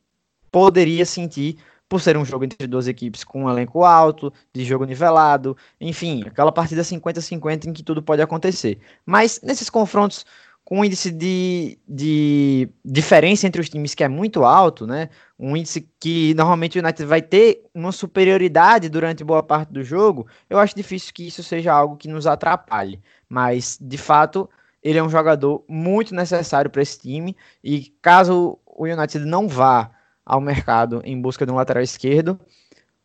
poderia 0.49 1.05
sentir 1.05 1.57
por 1.89 1.99
ser 1.99 2.15
um 2.15 2.23
jogo 2.23 2.45
entre 2.45 2.65
duas 2.67 2.87
equipes 2.87 3.21
com 3.21 3.43
um 3.43 3.49
elenco 3.49 3.83
alto, 3.83 4.31
de 4.53 4.63
jogo 4.63 4.85
nivelado, 4.85 5.57
enfim, 5.79 6.23
aquela 6.25 6.49
partida 6.49 6.83
50-50 6.83 7.67
em 7.67 7.73
que 7.73 7.83
tudo 7.83 8.01
pode 8.01 8.21
acontecer. 8.21 8.79
Mas 9.05 9.41
nesses 9.43 9.69
confrontos 9.69 10.25
com 10.71 10.79
um 10.79 10.85
índice 10.85 11.11
de, 11.11 11.77
de 11.85 12.69
diferença 12.85 13.45
entre 13.45 13.59
os 13.59 13.67
times 13.67 13.93
que 13.93 14.05
é 14.05 14.07
muito 14.07 14.45
alto, 14.45 14.87
né? 14.87 15.09
Um 15.37 15.57
índice 15.57 15.85
que 15.99 16.33
normalmente 16.33 16.79
o 16.79 16.81
United 16.81 17.05
vai 17.05 17.21
ter 17.21 17.65
uma 17.73 17.91
superioridade 17.91 18.87
durante 18.87 19.21
boa 19.21 19.43
parte 19.43 19.73
do 19.73 19.83
jogo, 19.83 20.27
eu 20.49 20.57
acho 20.57 20.73
difícil 20.73 21.13
que 21.13 21.27
isso 21.27 21.43
seja 21.43 21.73
algo 21.73 21.97
que 21.97 22.07
nos 22.07 22.25
atrapalhe. 22.25 23.01
Mas, 23.27 23.77
de 23.81 23.97
fato, 23.97 24.49
ele 24.81 24.97
é 24.97 25.03
um 25.03 25.09
jogador 25.09 25.61
muito 25.67 26.15
necessário 26.15 26.71
para 26.71 26.81
esse 26.81 26.97
time 27.01 27.35
e 27.61 27.93
caso 28.01 28.57
o 28.65 28.85
United 28.85 29.25
não 29.25 29.49
vá 29.49 29.91
ao 30.25 30.39
mercado 30.39 31.01
em 31.03 31.21
busca 31.21 31.45
de 31.45 31.51
um 31.51 31.55
lateral 31.55 31.83
esquerdo. 31.83 32.39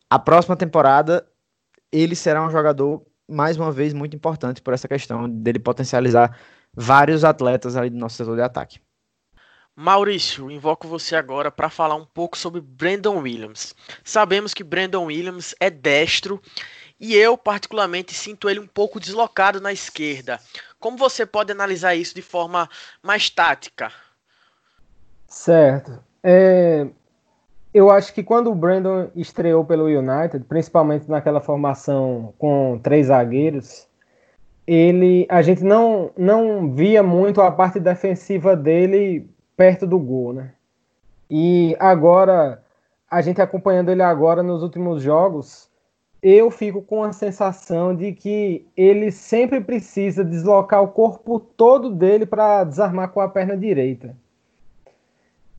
A 0.09 0.17
próxima 0.17 0.55
temporada 0.55 1.27
ele 1.91 2.15
será 2.15 2.47
um 2.47 2.49
jogador 2.49 3.05
mais 3.27 3.57
uma 3.57 3.73
vez 3.73 3.93
muito 3.93 4.15
importante 4.15 4.61
por 4.61 4.73
essa 4.73 4.87
questão 4.87 5.29
dele 5.29 5.59
potencializar 5.59 6.33
vários 6.77 7.23
atletas 7.23 7.75
ali 7.75 7.89
do 7.89 7.97
nosso 7.97 8.17
setor 8.17 8.35
de 8.35 8.43
ataque. 8.43 8.79
Maurício, 9.75 10.49
invoco 10.49 10.87
você 10.87 11.15
agora 11.15 11.51
para 11.51 11.69
falar 11.69 11.95
um 11.95 12.05
pouco 12.05 12.37
sobre 12.37 12.61
Brandon 12.61 13.17
Williams. 13.17 13.75
Sabemos 14.03 14.53
que 14.53 14.63
Brandon 14.63 15.05
Williams 15.05 15.55
é 15.59 15.69
destro 15.69 16.41
e 16.99 17.15
eu 17.15 17.37
particularmente 17.37 18.13
sinto 18.13 18.49
ele 18.49 18.59
um 18.59 18.67
pouco 18.67 18.99
deslocado 18.99 19.59
na 19.59 19.71
esquerda. 19.71 20.39
Como 20.79 20.97
você 20.97 21.25
pode 21.25 21.51
analisar 21.51 21.95
isso 21.95 22.15
de 22.15 22.21
forma 22.21 22.69
mais 23.03 23.29
tática? 23.29 23.91
Certo. 25.27 25.99
É, 26.23 26.87
eu 27.73 27.91
acho 27.91 28.13
que 28.13 28.23
quando 28.23 28.51
o 28.51 28.55
Brandon 28.55 29.09
estreou 29.15 29.63
pelo 29.63 29.85
United, 29.85 30.43
principalmente 30.45 31.09
naquela 31.09 31.41
formação 31.41 32.33
com 32.39 32.79
três 32.81 33.07
zagueiros, 33.07 33.86
ele, 34.67 35.25
a 35.29 35.41
gente 35.41 35.63
não, 35.63 36.11
não 36.17 36.69
via 36.73 37.01
muito 37.01 37.41
a 37.41 37.49
parte 37.49 37.79
defensiva 37.79 38.55
dele 38.55 39.29
perto 39.55 39.87
do 39.87 39.97
gol, 39.97 40.33
né? 40.33 40.51
E 41.29 41.75
agora, 41.79 42.61
a 43.09 43.21
gente 43.21 43.41
acompanhando 43.41 43.89
ele 43.89 44.03
agora 44.03 44.43
nos 44.43 44.61
últimos 44.61 45.01
jogos, 45.01 45.69
eu 46.21 46.51
fico 46.51 46.81
com 46.81 47.03
a 47.03 47.13
sensação 47.13 47.95
de 47.95 48.11
que 48.11 48.65
ele 48.75 49.11
sempre 49.11 49.61
precisa 49.61 50.23
deslocar 50.23 50.83
o 50.83 50.89
corpo 50.89 51.39
todo 51.39 51.89
dele 51.89 52.25
para 52.25 52.65
desarmar 52.65 53.09
com 53.09 53.21
a 53.21 53.29
perna 53.29 53.55
direita. 53.55 54.15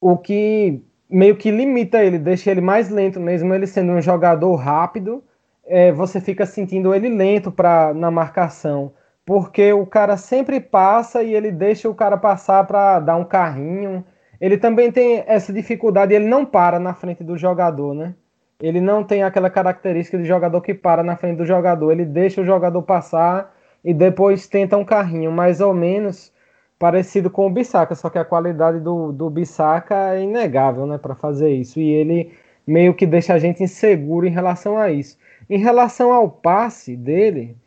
O 0.00 0.16
que 0.16 0.82
meio 1.08 1.36
que 1.36 1.50
limita 1.50 2.04
ele, 2.04 2.18
deixa 2.18 2.50
ele 2.50 2.60
mais 2.60 2.90
lento, 2.90 3.18
mesmo 3.18 3.54
ele 3.54 3.66
sendo 3.66 3.92
um 3.92 4.02
jogador 4.02 4.54
rápido, 4.56 5.24
é, 5.64 5.92
você 5.92 6.20
fica 6.20 6.44
sentindo 6.44 6.94
ele 6.94 7.08
lento 7.08 7.50
pra, 7.50 7.94
na 7.94 8.10
marcação, 8.10 8.92
porque 9.28 9.74
o 9.74 9.84
cara 9.84 10.16
sempre 10.16 10.58
passa 10.58 11.22
e 11.22 11.34
ele 11.34 11.52
deixa 11.52 11.86
o 11.86 11.94
cara 11.94 12.16
passar 12.16 12.66
para 12.66 12.98
dar 12.98 13.16
um 13.16 13.26
carrinho. 13.26 14.02
Ele 14.40 14.56
também 14.56 14.90
tem 14.90 15.22
essa 15.26 15.52
dificuldade, 15.52 16.14
ele 16.14 16.24
não 16.24 16.46
para 16.46 16.78
na 16.78 16.94
frente 16.94 17.22
do 17.22 17.36
jogador, 17.36 17.92
né? 17.92 18.14
Ele 18.58 18.80
não 18.80 19.04
tem 19.04 19.22
aquela 19.22 19.50
característica 19.50 20.16
de 20.16 20.24
jogador 20.24 20.62
que 20.62 20.72
para 20.72 21.02
na 21.02 21.14
frente 21.14 21.36
do 21.36 21.44
jogador, 21.44 21.92
ele 21.92 22.06
deixa 22.06 22.40
o 22.40 22.44
jogador 22.46 22.80
passar 22.80 23.54
e 23.84 23.92
depois 23.92 24.46
tenta 24.46 24.78
um 24.78 24.84
carrinho, 24.84 25.30
mais 25.30 25.60
ou 25.60 25.74
menos 25.74 26.32
parecido 26.78 27.28
com 27.28 27.46
o 27.46 27.50
Bissaka, 27.50 27.94
só 27.94 28.08
que 28.08 28.18
a 28.18 28.24
qualidade 28.24 28.80
do, 28.80 29.12
do 29.12 29.28
Bissaka 29.28 30.14
é 30.14 30.22
inegável, 30.22 30.86
né, 30.86 30.96
para 30.96 31.14
fazer 31.14 31.50
isso. 31.50 31.78
E 31.78 31.86
ele 31.86 32.32
meio 32.66 32.94
que 32.94 33.04
deixa 33.04 33.34
a 33.34 33.38
gente 33.38 33.62
inseguro 33.62 34.26
em 34.26 34.30
relação 34.30 34.78
a 34.78 34.90
isso. 34.90 35.18
Em 35.50 35.58
relação 35.58 36.14
ao 36.14 36.30
passe 36.30 36.96
dele, 36.96 37.58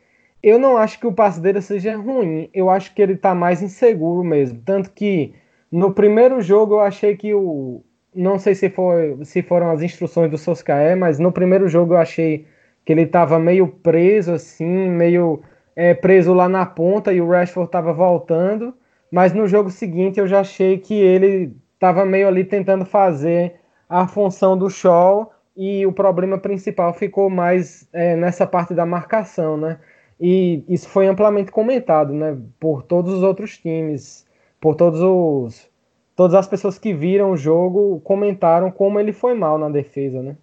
eu 0.42 0.58
não 0.58 0.76
acho 0.76 0.98
que 0.98 1.06
o 1.06 1.12
passe 1.12 1.40
dele 1.40 1.60
seja 1.60 1.96
ruim. 1.96 2.50
Eu 2.52 2.70
acho 2.70 2.94
que 2.94 3.02
ele 3.02 3.16
tá 3.16 3.34
mais 3.34 3.62
inseguro 3.62 4.24
mesmo. 4.24 4.60
Tanto 4.64 4.90
que 4.90 5.34
no 5.70 5.92
primeiro 5.94 6.40
jogo 6.42 6.74
eu 6.74 6.80
achei 6.80 7.16
que 7.16 7.34
o. 7.34 7.82
Não 8.14 8.38
sei 8.38 8.54
se, 8.54 8.68
foi, 8.68 9.24
se 9.24 9.42
foram 9.42 9.70
as 9.70 9.80
instruções 9.82 10.30
do 10.30 10.36
Soscaé, 10.36 10.94
mas 10.94 11.18
no 11.18 11.32
primeiro 11.32 11.66
jogo 11.68 11.94
eu 11.94 11.98
achei 11.98 12.46
que 12.84 12.92
ele 12.92 13.06
tava 13.06 13.38
meio 13.38 13.66
preso, 13.68 14.32
assim, 14.32 14.90
meio 14.90 15.42
é, 15.74 15.94
preso 15.94 16.34
lá 16.34 16.48
na 16.48 16.66
ponta 16.66 17.12
e 17.12 17.20
o 17.20 17.28
Rashford 17.28 17.70
tava 17.70 17.92
voltando 17.92 18.74
mas 19.12 19.34
no 19.34 19.46
jogo 19.46 19.70
seguinte 19.70 20.18
eu 20.18 20.26
já 20.26 20.40
achei 20.40 20.78
que 20.78 20.94
ele 20.94 21.54
estava 21.74 22.02
meio 22.06 22.26
ali 22.26 22.44
tentando 22.44 22.86
fazer 22.86 23.56
a 23.86 24.08
função 24.08 24.56
do 24.56 24.70
Shaw 24.70 25.30
e 25.54 25.84
o 25.84 25.92
problema 25.92 26.38
principal 26.38 26.94
ficou 26.94 27.28
mais 27.28 27.86
é, 27.92 28.16
nessa 28.16 28.46
parte 28.46 28.72
da 28.72 28.86
marcação, 28.86 29.58
né? 29.58 29.78
E 30.20 30.64
isso 30.68 30.88
foi 30.88 31.06
amplamente 31.06 31.50
comentado, 31.50 32.12
né? 32.12 32.36
Por 32.60 32.82
todos 32.82 33.12
os 33.12 33.22
outros 33.22 33.58
times, 33.58 34.26
por 34.60 34.74
todos 34.74 35.00
os 35.00 35.70
todas 36.14 36.34
as 36.34 36.46
pessoas 36.46 36.78
que 36.78 36.92
viram 36.92 37.32
o 37.32 37.36
jogo 37.36 38.00
comentaram 38.00 38.70
como 38.70 39.00
ele 39.00 39.12
foi 39.12 39.34
mal 39.34 39.58
na 39.58 39.68
defesa, 39.68 40.22
né? 40.22 40.36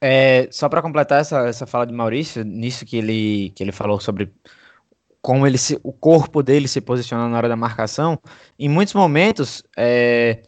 É, 0.00 0.46
só 0.52 0.68
para 0.68 0.82
completar 0.82 1.20
essa, 1.20 1.48
essa 1.48 1.66
fala 1.66 1.86
de 1.86 1.92
Maurício, 1.92 2.44
nisso 2.44 2.86
que 2.86 2.96
ele, 2.96 3.50
que 3.50 3.64
ele 3.64 3.72
falou 3.72 3.98
sobre 3.98 4.32
como 5.20 5.46
ele 5.46 5.58
se, 5.58 5.78
o 5.82 5.92
corpo 5.92 6.42
dele 6.42 6.68
se 6.68 6.80
posiciona 6.80 7.28
na 7.28 7.36
hora 7.36 7.48
da 7.48 7.56
marcação, 7.56 8.18
em 8.58 8.68
muitos 8.68 8.94
momentos 8.94 9.64
é, 9.76 10.42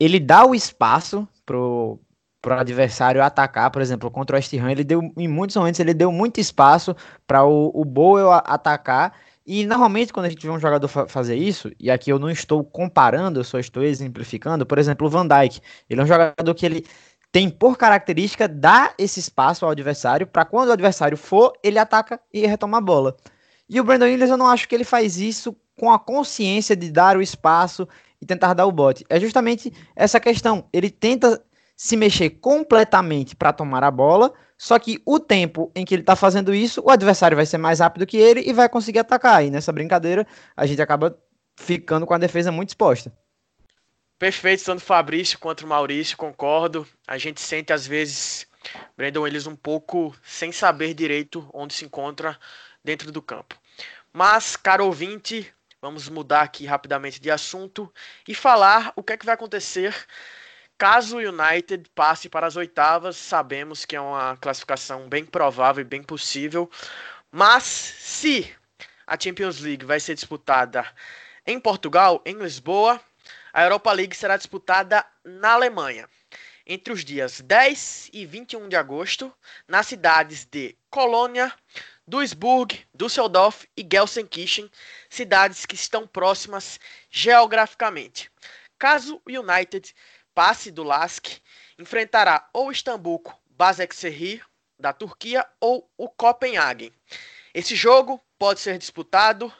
ele 0.00 0.18
dá 0.18 0.44
o 0.44 0.54
espaço 0.54 1.26
pro 1.46 2.00
para 2.40 2.56
o 2.56 2.60
adversário 2.60 3.22
atacar, 3.22 3.70
por 3.70 3.82
exemplo, 3.82 4.10
contra 4.10 4.34
o 4.34 4.38
West 4.38 4.52
Ham, 4.54 4.70
ele 4.70 4.84
deu 4.84 5.00
em 5.16 5.28
muitos 5.28 5.56
momentos 5.56 5.80
ele 5.80 5.92
deu 5.92 6.12
muito 6.12 6.40
espaço 6.40 6.94
para 7.26 7.44
o, 7.44 7.70
o 7.74 7.84
Boel 7.84 8.30
atacar 8.32 9.12
e 9.44 9.66
normalmente 9.66 10.12
quando 10.12 10.26
a 10.26 10.28
gente 10.28 10.46
vê 10.46 10.52
um 10.52 10.60
jogador 10.60 10.88
fa 10.88 11.08
fazer 11.08 11.34
isso, 11.34 11.70
e 11.80 11.90
aqui 11.90 12.10
eu 12.10 12.18
não 12.18 12.28
estou 12.28 12.62
comparando, 12.62 13.40
eu 13.40 13.44
só 13.44 13.58
estou 13.58 13.82
exemplificando, 13.82 14.66
por 14.66 14.78
exemplo, 14.78 15.06
o 15.06 15.10
Van 15.10 15.26
Dijk, 15.26 15.60
ele 15.88 16.00
é 16.00 16.04
um 16.04 16.06
jogador 16.06 16.54
que 16.54 16.66
ele 16.66 16.86
tem 17.32 17.48
por 17.48 17.76
característica 17.76 18.46
dar 18.46 18.94
esse 18.98 19.20
espaço 19.20 19.64
ao 19.64 19.70
adversário 19.70 20.26
para 20.26 20.44
quando 20.44 20.68
o 20.68 20.72
adversário 20.72 21.16
for, 21.16 21.52
ele 21.62 21.78
ataca 21.78 22.20
e 22.32 22.46
retoma 22.46 22.78
a 22.78 22.80
bola. 22.80 23.16
E 23.68 23.80
o 23.80 23.84
Brandon 23.84 24.06
Williams, 24.06 24.30
eu 24.30 24.36
não 24.36 24.46
acho 24.46 24.68
que 24.68 24.74
ele 24.74 24.84
faz 24.84 25.18
isso 25.18 25.56
com 25.78 25.90
a 25.90 25.98
consciência 25.98 26.74
de 26.74 26.90
dar 26.90 27.16
o 27.16 27.22
espaço 27.22 27.86
e 28.20 28.26
tentar 28.26 28.54
dar 28.54 28.66
o 28.66 28.72
bote. 28.72 29.04
É 29.08 29.20
justamente 29.20 29.72
essa 29.94 30.18
questão. 30.18 30.66
Ele 30.72 30.90
tenta 30.90 31.42
se 31.78 31.96
mexer 31.96 32.30
completamente 32.30 33.36
para 33.36 33.52
tomar 33.52 33.84
a 33.84 33.90
bola, 33.90 34.34
só 34.56 34.76
que 34.80 35.00
o 35.06 35.20
tempo 35.20 35.70
em 35.76 35.84
que 35.84 35.94
ele 35.94 36.02
está 36.02 36.16
fazendo 36.16 36.52
isso, 36.52 36.82
o 36.84 36.90
adversário 36.90 37.36
vai 37.36 37.46
ser 37.46 37.56
mais 37.56 37.78
rápido 37.78 38.04
que 38.04 38.16
ele 38.16 38.40
e 38.40 38.52
vai 38.52 38.68
conseguir 38.68 38.98
atacar. 38.98 39.44
E 39.44 39.50
nessa 39.50 39.70
brincadeira, 39.70 40.26
a 40.56 40.66
gente 40.66 40.82
acaba 40.82 41.16
ficando 41.56 42.04
com 42.04 42.12
a 42.12 42.18
defesa 42.18 42.50
muito 42.50 42.70
exposta. 42.70 43.16
Perfeito, 44.18 44.64
tanto 44.64 44.82
Fabrício 44.82 45.38
quanto 45.38 45.68
Maurício, 45.68 46.16
concordo. 46.16 46.84
A 47.06 47.16
gente 47.16 47.40
sente 47.40 47.72
às 47.72 47.86
vezes 47.86 48.48
Brandon 48.96 49.20
Williams 49.20 49.46
um 49.46 49.54
pouco 49.54 50.12
sem 50.24 50.50
saber 50.50 50.94
direito 50.94 51.48
onde 51.54 51.74
se 51.74 51.84
encontra 51.84 52.36
dentro 52.82 53.12
do 53.12 53.22
campo. 53.22 53.54
Mas, 54.12 54.56
caro 54.56 54.84
ouvinte, 54.84 55.46
vamos 55.80 56.08
mudar 56.08 56.40
aqui 56.40 56.66
rapidamente 56.66 57.20
de 57.20 57.30
assunto 57.30 57.92
e 58.26 58.34
falar 58.34 58.92
o 58.96 59.02
que 59.04 59.12
é 59.12 59.16
que 59.16 59.24
vai 59.24 59.36
acontecer 59.36 59.94
caso 60.78 61.16
o 61.16 61.20
United 61.20 61.90
passe 61.94 62.28
para 62.28 62.46
as 62.46 62.56
oitavas. 62.56 63.16
Sabemos 63.16 63.84
que 63.84 63.96
é 63.96 64.00
uma 64.00 64.36
classificação 64.36 65.08
bem 65.08 65.26
provável 65.26 65.82
e 65.82 65.84
bem 65.84 66.02
possível, 66.02 66.70
mas 67.30 67.64
se 67.64 68.54
a 69.06 69.18
Champions 69.18 69.58
League 69.58 69.84
vai 69.84 69.98
ser 69.98 70.14
disputada 70.14 70.86
em 71.44 71.58
Portugal, 71.58 72.22
em 72.24 72.36
Lisboa, 72.38 73.00
a 73.52 73.64
Europa 73.64 73.92
League 73.92 74.16
será 74.16 74.36
disputada 74.36 75.04
na 75.24 75.52
Alemanha 75.52 76.08
entre 76.64 76.92
os 76.92 77.02
dias 77.02 77.40
10 77.40 78.10
e 78.12 78.26
21 78.26 78.68
de 78.68 78.76
agosto, 78.76 79.32
nas 79.66 79.86
cidades 79.86 80.44
de 80.44 80.76
Colônia, 80.90 81.50
Duisburg, 82.06 82.86
Düsseldorf 82.94 83.66
e 83.74 83.86
Gelsenkirchen, 83.90 84.70
cidades 85.08 85.64
que 85.64 85.74
estão 85.74 86.06
próximas 86.06 86.78
geograficamente. 87.10 88.30
Caso 88.78 89.20
o 89.26 89.30
United 89.30 89.94
passe 90.38 90.70
do 90.70 90.84
LASK, 90.84 91.42
enfrentará 91.76 92.48
ou 92.52 92.70
Istambul, 92.70 93.20
Basaksehir 93.50 94.46
da 94.78 94.92
Turquia 94.92 95.44
ou 95.60 95.90
o 95.98 96.08
Copenhagen. 96.08 96.92
Esse 97.52 97.74
jogo 97.74 98.24
pode 98.38 98.60
ser 98.60 98.78
disputado. 98.78 99.52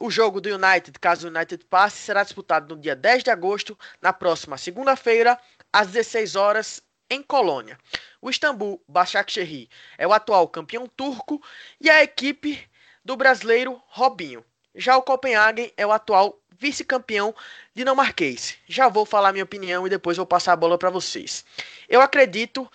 O 0.00 0.10
jogo 0.10 0.40
do 0.40 0.48
United, 0.48 0.98
caso 0.98 1.26
o 1.26 1.30
United 1.30 1.62
passe, 1.66 1.98
será 1.98 2.24
disputado 2.24 2.74
no 2.74 2.80
dia 2.80 2.96
10 2.96 3.24
de 3.24 3.30
agosto, 3.30 3.78
na 4.00 4.14
próxima 4.14 4.56
segunda-feira, 4.56 5.38
às 5.70 5.88
16 5.88 6.36
horas, 6.36 6.82
em 7.10 7.22
Colônia. 7.22 7.78
O 8.22 8.30
Istambul 8.30 8.82
Başakşehir 8.88 9.68
é 9.98 10.06
o 10.06 10.12
atual 10.14 10.48
campeão 10.48 10.86
turco 10.86 11.38
e 11.78 11.90
a 11.90 12.02
equipe 12.02 12.66
do 13.04 13.14
brasileiro 13.14 13.78
Robinho. 13.88 14.42
Já 14.74 14.96
o 14.96 15.02
Copenhagen 15.02 15.70
é 15.76 15.86
o 15.86 15.92
atual 15.92 16.40
vice-campeão 16.58 17.34
dinamarquês. 17.74 18.56
Já 18.66 18.88
vou 18.88 19.04
falar 19.06 19.32
minha 19.32 19.44
opinião 19.44 19.86
e 19.86 19.90
depois 19.90 20.16
vou 20.16 20.26
passar 20.26 20.52
a 20.52 20.56
bola 20.56 20.78
para 20.78 20.90
vocês. 20.90 21.44
Eu 21.88 22.00
acredito 22.00 22.70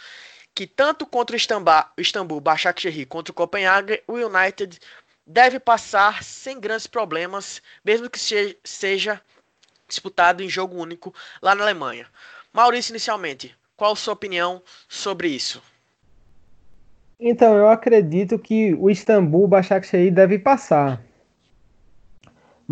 que 0.54 0.68
tanto 0.68 1.06
contra 1.06 1.34
o 1.34 1.38
Istambul, 1.38 1.74
Istambul 1.98 2.42
Başakşehir 2.42 3.08
contra 3.08 3.32
o 3.32 3.36
Copenhagen, 3.36 4.00
o 4.08 4.14
United 4.14 4.80
deve 5.26 5.60
passar 5.60 6.24
sem 6.24 6.60
grandes 6.60 6.88
problemas, 6.88 7.62
mesmo 7.86 8.10
que 8.10 8.20
seja 8.64 9.22
disputado 9.88 10.44
em 10.44 10.50
jogo 10.50 10.76
único 10.76 11.14
lá 11.42 11.56
na 11.56 11.64
Alemanha. 11.64 12.08
Maurício, 12.52 12.92
inicialmente, 12.92 13.56
qual 13.78 13.94
a 13.94 13.96
sua 13.96 14.14
opinião 14.14 14.62
sobre 14.90 15.30
isso? 15.30 15.62
Então, 17.20 17.56
eu 17.56 17.70
acredito 17.70 18.38
que 18.40 18.74
o 18.74 18.90
Istambul 18.90 19.48
Başakşehir 19.48 20.12
deve 20.12 20.40
passar. 20.40 21.00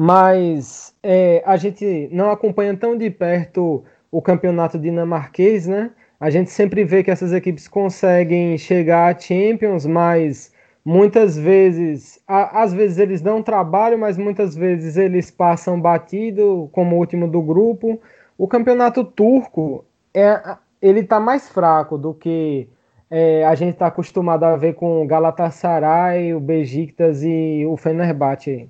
Mas 0.02 0.96
é, 1.04 1.44
a 1.46 1.58
gente 1.58 2.08
não 2.10 2.32
acompanha 2.32 2.74
tão 2.74 2.98
de 2.98 3.10
perto 3.10 3.84
o 4.10 4.22
campeonato 4.22 4.80
dinamarquês, 4.80 5.68
né? 5.68 5.92
A 6.18 6.30
gente 6.30 6.52
sempre 6.52 6.86
vê 6.86 7.04
que 7.04 7.12
essas 7.12 7.34
equipes 7.34 7.68
conseguem 7.68 8.58
chegar 8.58 9.14
a 9.14 9.20
Champions, 9.20 9.86
mas 9.86 10.54
muitas 10.86 11.38
vezes, 11.38 12.18
a, 12.26 12.64
às 12.64 12.74
vezes 12.74 12.98
eles 12.98 13.20
dão 13.20 13.44
trabalho, 13.44 14.00
mas 14.00 14.18
muitas 14.18 14.56
vezes 14.56 14.96
eles 14.96 15.30
passam 15.30 15.82
batido 15.82 16.70
como 16.72 16.96
último 16.96 17.28
do 17.28 17.42
grupo. 17.42 18.00
O 18.38 18.48
campeonato 18.48 19.04
turco 19.04 19.84
é, 20.14 20.56
ele 20.82 21.02
está 21.02 21.20
mais 21.20 21.50
fraco 21.50 21.98
do 21.98 22.14
que 22.14 22.70
é, 23.12 23.44
a 23.46 23.54
gente 23.54 23.74
está 23.74 23.88
acostumado 23.88 24.46
a 24.46 24.56
ver 24.56 24.76
com 24.76 25.04
o 25.04 25.06
Galatasaray, 25.06 26.34
o 26.34 26.40
Besiktas 26.40 27.22
e 27.22 27.66
o 27.68 27.76
Fenerbahçe. 27.76 28.66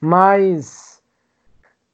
Mas 0.00 1.02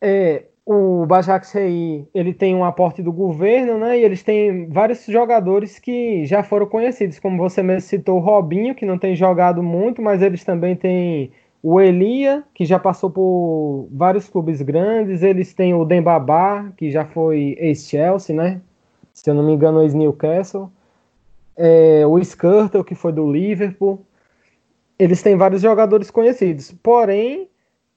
é, 0.01 0.45
o 0.67 1.05
Başakşehir, 1.07 2.07
ele 2.15 2.33
tem 2.33 2.55
um 2.55 2.65
aporte 2.65 3.03
do 3.03 3.13
governo, 3.13 3.79
né? 3.79 3.99
E 3.99 4.05
eles 4.05 4.23
têm 4.23 4.67
vários 4.69 5.05
jogadores 5.07 5.79
que 5.79 6.25
já 6.25 6.43
foram 6.43 6.67
conhecidos, 6.67 7.19
como 7.19 7.37
você 7.37 7.63
mesmo 7.63 7.83
citou 7.83 8.17
o 8.17 8.21
Robinho, 8.21 8.75
que 8.75 8.87
não 8.87 8.99
tem 8.99 9.15
jogado 9.15 9.63
muito, 9.63 10.01
mas 10.01 10.23
eles 10.23 10.43
também 10.45 10.75
têm 10.75 11.33
o 11.63 11.81
Elia, 11.81 12.45
que 12.55 12.65
já 12.65 12.79
passou 12.79 13.11
por 13.11 13.89
vários 13.91 14.29
clubes 14.29 14.61
grandes, 14.61 15.23
eles 15.23 15.55
têm 15.55 15.75
o 15.75 15.85
Dembabá, 15.85 16.71
que 16.77 16.91
já 16.91 17.07
foi 17.07 17.57
ex-Chelsea, 17.59 18.37
né? 18.37 18.61
Se 19.13 19.31
eu 19.31 19.35
não 19.35 19.43
me 19.43 19.53
engano, 19.53 19.81
ex-Newcastle. 19.83 20.71
É, 21.57 22.07
o 22.07 22.19
Skirtle, 22.19 22.85
que 22.85 22.95
foi 22.95 23.13
do 23.13 23.31
Liverpool. 23.31 24.05
Eles 24.99 25.23
têm 25.23 25.37
vários 25.37 25.63
jogadores 25.63 26.11
conhecidos. 26.11 26.73
Porém, 26.83 27.49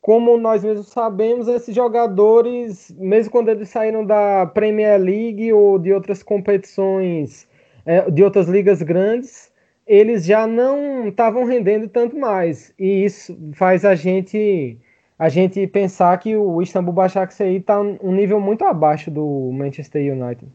como 0.08 0.38
nós 0.38 0.64
mesmos 0.64 0.88
sabemos, 0.88 1.50
esses 1.50 1.76
jogadores, 1.76 2.96
mesmo 2.98 3.30
quando 3.30 3.50
eles 3.50 3.68
saíram 3.68 4.06
da 4.06 4.46
Premier 4.46 4.98
League 4.98 5.52
ou 5.52 5.78
de 5.78 5.92
outras 5.92 6.24
competições, 6.24 7.46
é, 7.86 8.10
de 8.10 8.24
outras 8.24 8.48
ligas 8.48 8.82
grandes, 8.82 9.52
eles 9.86 10.24
já 10.24 10.48
não 10.48 11.10
estavam 11.10 11.44
rendendo 11.44 11.90
tanto 11.90 12.16
mais. 12.16 12.74
E 12.80 13.04
isso 13.04 13.38
faz 13.56 13.84
a 13.84 13.96
gente 13.96 14.78
a 15.20 15.28
gente 15.28 15.68
pensar 15.68 16.18
que 16.20 16.38
o 16.38 16.62
Istanbul 16.62 16.94
Başakşehir 16.94 17.60
está 17.60 17.78
um 17.82 18.14
nível 18.14 18.40
muito 18.40 18.64
abaixo 18.64 19.12
do 19.12 19.52
Manchester 19.52 20.14
United. 20.14 20.50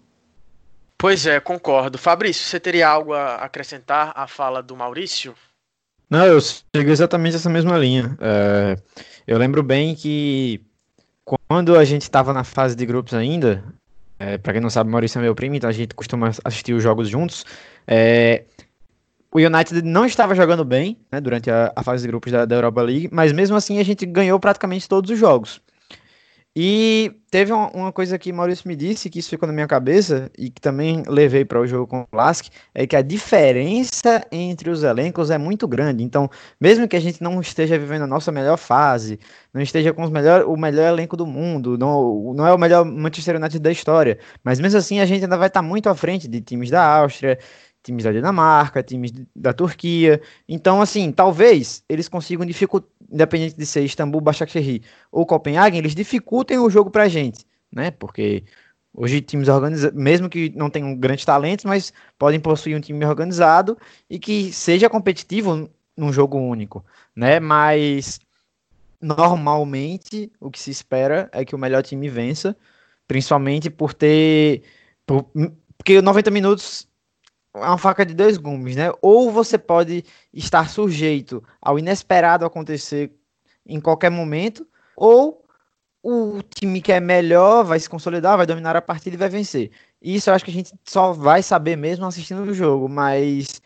Pois 0.96 1.26
é, 1.26 1.38
concordo. 1.40 1.98
Fabrício, 1.98 2.42
você 2.42 2.58
teria 2.58 2.88
algo 2.88 3.12
a 3.12 3.34
acrescentar 3.34 4.14
à 4.16 4.26
fala 4.26 4.62
do 4.62 4.74
Maurício? 4.74 5.34
Não, 6.12 6.26
eu 6.26 6.38
sigo 6.42 6.90
exatamente 6.90 7.36
essa 7.36 7.48
mesma 7.48 7.78
linha. 7.78 8.14
É, 8.20 8.76
eu 9.26 9.38
lembro 9.38 9.62
bem 9.62 9.94
que 9.94 10.60
quando 11.24 11.74
a 11.74 11.86
gente 11.86 12.02
estava 12.02 12.34
na 12.34 12.44
fase 12.44 12.76
de 12.76 12.84
grupos 12.84 13.14
ainda, 13.14 13.64
é, 14.18 14.36
para 14.36 14.52
quem 14.52 14.60
não 14.60 14.68
sabe, 14.68 14.90
Maurício 14.90 15.18
é 15.18 15.22
meu 15.22 15.34
primo, 15.34 15.54
então 15.54 15.70
a 15.70 15.72
gente 15.72 15.94
costuma 15.94 16.30
assistir 16.44 16.74
os 16.74 16.82
jogos 16.82 17.08
juntos. 17.08 17.46
É, 17.86 18.44
o 19.32 19.38
United 19.38 19.80
não 19.80 20.04
estava 20.04 20.34
jogando 20.34 20.66
bem 20.66 20.98
né, 21.10 21.18
durante 21.18 21.50
a, 21.50 21.72
a, 21.74 21.82
fase 21.82 22.02
de 22.02 22.08
grupos 22.08 22.30
da, 22.30 22.44
da 22.44 22.56
Europa 22.56 22.82
League, 22.82 23.08
mas 23.10 23.32
mesmo 23.32 23.56
assim 23.56 23.78
a 23.78 23.82
gente 23.82 24.04
ganhou 24.04 24.38
praticamente 24.38 24.86
todos 24.86 25.10
os 25.10 25.18
jogos. 25.18 25.62
E 26.54 27.10
teve 27.30 27.50
uma, 27.50 27.90
coisa 27.90 28.18
que 28.18 28.30
Maurício 28.30 28.68
me 28.68 28.76
disse, 28.76 29.08
que 29.08 29.18
isso 29.18 29.30
ficou 29.30 29.46
na 29.46 29.54
minha 29.54 29.66
cabeça, 29.66 30.30
e 30.36 30.50
que 30.50 30.60
também 30.60 31.02
levei 31.08 31.46
para 31.46 31.58
o 31.58 31.66
jogo 31.66 31.86
com 31.86 32.02
o 32.02 32.16
Lask, 32.16 32.48
é 32.74 32.86
que 32.86 32.94
a 32.94 33.00
diferença 33.00 34.22
entre 34.30 34.68
os 34.68 34.82
elencos 34.82 35.30
é 35.30 35.38
muito 35.38 35.66
grande. 35.66 36.04
Então, 36.04 36.28
mesmo 36.60 36.86
que 36.86 36.94
a 36.94 37.00
gente 37.00 37.22
não 37.22 37.40
esteja 37.40 37.78
vivendo 37.78 38.02
a 38.02 38.06
nossa 38.06 38.30
melhor 38.30 38.58
fase, 38.58 39.18
não 39.52 39.62
esteja 39.62 39.94
com 39.94 40.06
melhor, 40.08 40.44
o 40.44 40.54
melhor 40.54 40.88
elenco 40.88 41.16
do 41.16 41.26
mundo, 41.26 41.78
não, 41.78 42.34
não 42.34 42.46
é 42.46 42.52
o 42.52 42.58
melhor 42.58 42.84
Manchester 42.84 43.36
United 43.36 43.58
da 43.58 43.72
história, 43.72 44.18
mas 44.44 44.60
mesmo 44.60 44.78
assim 44.78 45.00
a 45.00 45.06
gente 45.06 45.24
ainda 45.24 45.38
vai 45.38 45.48
estar 45.48 45.62
muito 45.62 45.88
à 45.88 45.94
frente 45.94 46.28
de 46.28 46.40
times 46.42 46.68
da 46.68 46.84
Áustria, 46.84 47.38
times 47.82 48.04
da 48.04 48.12
Dinamarca, 48.12 48.82
times 48.82 49.12
da 49.34 49.52
Turquia. 49.52 50.20
Então, 50.48 50.80
assim, 50.80 51.10
talvez 51.12 51.84
eles 51.88 52.08
consigam 52.08 52.46
dificultar, 52.46 52.88
independente 53.10 53.56
de 53.56 53.66
ser 53.66 53.84
Istambul, 53.84 54.20
Başakşehir 54.20 54.82
ou 55.10 55.26
Copenhagen, 55.26 55.78
eles 55.78 55.94
dificultem 55.94 56.58
o 56.58 56.70
jogo 56.70 56.90
pra 56.90 57.08
gente, 57.08 57.44
né? 57.70 57.90
Porque 57.90 58.44
hoje 58.94 59.20
times 59.20 59.48
organizados, 59.48 59.96
mesmo 59.96 60.28
que 60.28 60.52
não 60.56 60.70
tenham 60.70 60.94
grandes 60.94 61.24
talentos, 61.24 61.64
mas 61.64 61.92
podem 62.18 62.40
possuir 62.40 62.76
um 62.76 62.80
time 62.80 63.04
organizado 63.04 63.76
e 64.08 64.18
que 64.18 64.52
seja 64.52 64.88
competitivo 64.88 65.68
num 65.96 66.12
jogo 66.12 66.38
único, 66.38 66.84
né? 67.14 67.40
Mas 67.40 68.20
normalmente 69.00 70.30
o 70.40 70.50
que 70.50 70.60
se 70.60 70.70
espera 70.70 71.28
é 71.32 71.44
que 71.44 71.54
o 71.54 71.58
melhor 71.58 71.82
time 71.82 72.08
vença, 72.08 72.56
principalmente 73.06 73.68
por 73.68 73.92
ter 73.92 74.62
por, 75.04 75.26
porque 75.76 76.00
90 76.00 76.30
minutos 76.30 76.88
uma 77.54 77.78
faca 77.78 78.04
de 78.04 78.14
dois 78.14 78.36
gumes, 78.36 78.76
né? 78.76 78.90
Ou 79.02 79.30
você 79.30 79.58
pode 79.58 80.04
estar 80.32 80.68
sujeito 80.68 81.42
ao 81.60 81.78
inesperado 81.78 82.44
acontecer 82.44 83.12
em 83.66 83.80
qualquer 83.80 84.10
momento, 84.10 84.66
ou 84.96 85.44
o 86.02 86.42
time 86.42 86.80
que 86.80 86.92
é 86.92 86.98
melhor 86.98 87.64
vai 87.64 87.78
se 87.78 87.88
consolidar, 87.88 88.36
vai 88.36 88.46
dominar 88.46 88.76
a 88.76 88.82
partida 88.82 89.14
e 89.14 89.18
vai 89.18 89.28
vencer. 89.28 89.70
Isso 90.00 90.30
eu 90.30 90.34
acho 90.34 90.44
que 90.44 90.50
a 90.50 90.54
gente 90.54 90.72
só 90.84 91.12
vai 91.12 91.42
saber 91.42 91.76
mesmo 91.76 92.04
assistindo 92.04 92.42
o 92.42 92.54
jogo, 92.54 92.88
mas 92.88 93.62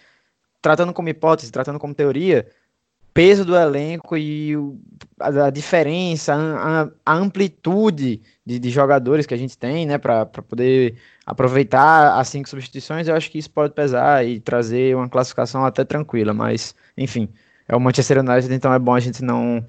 tratando 0.61 0.93
como 0.93 1.09
hipótese, 1.09 1.51
tratando 1.51 1.79
como 1.79 1.95
teoria, 1.95 2.47
peso 3.15 3.47
do 3.47 3.57
elenco 3.57 4.15
e 4.17 4.55
a, 5.19 5.49
diferença, 5.49 6.35
a, 6.35 6.91
a 7.07 7.15
amplitude 7.15 8.21
de, 8.45 8.59
de, 8.59 8.71
jogadores 8.71 9.25
que 9.25 9.33
a 9.33 9.39
gente 9.39 9.57
tem, 9.57 9.87
né, 9.87 9.97
para 9.97 10.27
poder 10.27 10.97
aproveitar 11.27 12.19
as 12.21 12.29
cinco 12.29 12.49
substituições, 12.49 13.09
eu 13.09 13.17
acho 13.17 13.29
que 13.29 13.39
isso 13.39 13.51
pode 13.51 13.75
pesar 13.75 14.25
e 14.25 14.39
trazer 14.39 14.95
uma 14.95 15.09
classificação 15.09 15.65
até 15.65 15.85
tranquila, 15.85 16.33
mas 16.33 16.73
enfim, 16.97 17.29
é 17.67 17.75
o 17.75 17.81
Manchester 17.81 18.21
United, 18.21 18.55
então 18.55 18.73
é 18.73 18.79
bom 18.79 18.95
a 18.95 19.01
gente 19.01 19.25
não 19.25 19.67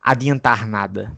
adiantar 0.00 0.66
nada. 0.66 1.14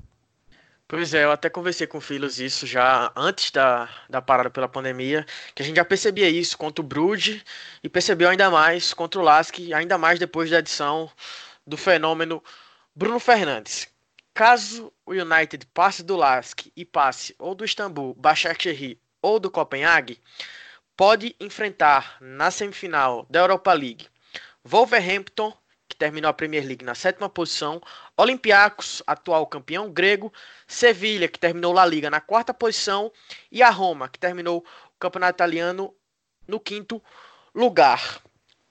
Pois 0.89 1.15
é, 1.15 1.23
eu 1.23 1.31
até 1.31 1.49
conversei 1.49 1.87
com 1.87 1.99
o 1.99 2.01
Filhos 2.01 2.41
isso 2.41 2.67
já 2.67 3.13
antes 3.15 3.53
da, 3.53 3.89
da 4.09 4.21
parada 4.21 4.51
pela 4.51 4.67
pandemia, 4.67 5.25
que 5.55 5.63
a 5.63 5.65
gente 5.65 5.77
já 5.77 5.85
percebia 5.85 6.29
isso 6.29 6.59
contra 6.59 6.83
o 6.83 6.87
Brude 6.87 7.45
e 7.81 7.89
percebeu 7.89 8.29
ainda 8.29 8.51
mais 8.51 8.93
contra 8.93 9.21
o 9.21 9.23
Lask, 9.23 9.55
ainda 9.73 9.97
mais 9.97 10.19
depois 10.19 10.51
da 10.51 10.59
edição 10.59 11.09
do 11.65 11.77
fenômeno 11.77 12.43
Bruno 12.93 13.21
Fernandes. 13.21 13.87
Caso 14.35 14.93
o 15.07 15.13
United 15.13 15.65
passe 15.73 16.03
do 16.03 16.17
Lask 16.17 16.67
e 16.77 16.85
passe 16.85 17.37
ou 17.39 17.55
do 17.55 17.65
Istambul, 17.65 18.15
Başakşehir 18.15 18.99
ou 19.23 19.39
do 19.39 19.51
Copenhague, 19.51 20.21
pode 20.97 21.35
enfrentar 21.41 22.17
na 22.21 22.51
semifinal 22.51 23.27
da 23.31 23.41
Europa 23.41 23.73
League 23.73 24.09
Wolverhampton, 24.65 25.57
que 25.89 25.97
terminou 25.97 26.29
a 26.29 26.35
Premier 26.35 26.65
League 26.65 26.85
na 26.85 26.95
sétima 26.95 27.29
posição, 27.29 27.81
Olympiacos, 28.17 29.03
atual 29.07 29.47
campeão 29.47 29.91
grego, 29.91 30.33
Sevilha, 30.67 31.29
que 31.29 31.39
terminou 31.39 31.73
La 31.73 31.87
Liga 31.87 32.11
na 32.11 32.21
quarta 32.21 32.55
posição, 32.55 33.11
e 33.51 33.63
a 33.63 33.71
Roma, 33.71 34.09
que 34.09 34.19
terminou 34.19 34.59
o 34.59 34.99
campeonato 34.99 35.37
italiano 35.37 35.95
no 36.47 36.61
quinto 36.61 37.03
lugar. 37.55 38.21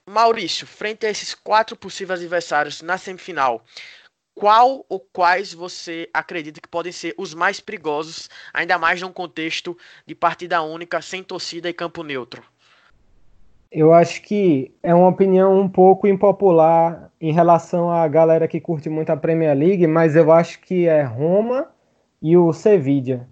Maurício, 0.05 0.65
frente 0.65 1.05
a 1.05 1.09
esses 1.09 1.33
quatro 1.33 1.75
possíveis 1.75 2.19
adversários 2.19 2.81
na 2.81 2.97
semifinal, 2.97 3.63
qual 4.33 4.85
ou 4.87 4.99
quais 4.99 5.53
você 5.53 6.09
acredita 6.13 6.61
que 6.61 6.67
podem 6.67 6.91
ser 6.91 7.13
os 7.17 7.33
mais 7.33 7.59
perigosos, 7.59 8.29
ainda 8.53 8.77
mais 8.77 9.01
num 9.01 9.11
contexto 9.11 9.77
de 10.05 10.15
partida 10.15 10.61
única, 10.61 11.01
sem 11.01 11.21
torcida 11.23 11.69
e 11.69 11.73
campo 11.73 12.03
neutro? 12.03 12.43
Eu 13.71 13.93
acho 13.93 14.23
que 14.23 14.73
é 14.81 14.95
uma 14.95 15.07
opinião 15.07 15.59
um 15.59 15.69
pouco 15.69 16.07
impopular 16.07 17.11
em 17.21 17.31
relação 17.31 17.91
à 17.91 18.07
galera 18.07 18.47
que 18.47 18.59
curte 18.59 18.89
muito 18.89 19.11
a 19.11 19.17
Premier 19.17 19.55
League, 19.55 19.85
mas 19.85 20.15
eu 20.15 20.31
acho 20.31 20.59
que 20.61 20.87
é 20.87 21.03
Roma 21.03 21.67
e 22.19 22.35
o 22.35 22.51
Sevilla. 22.51 23.27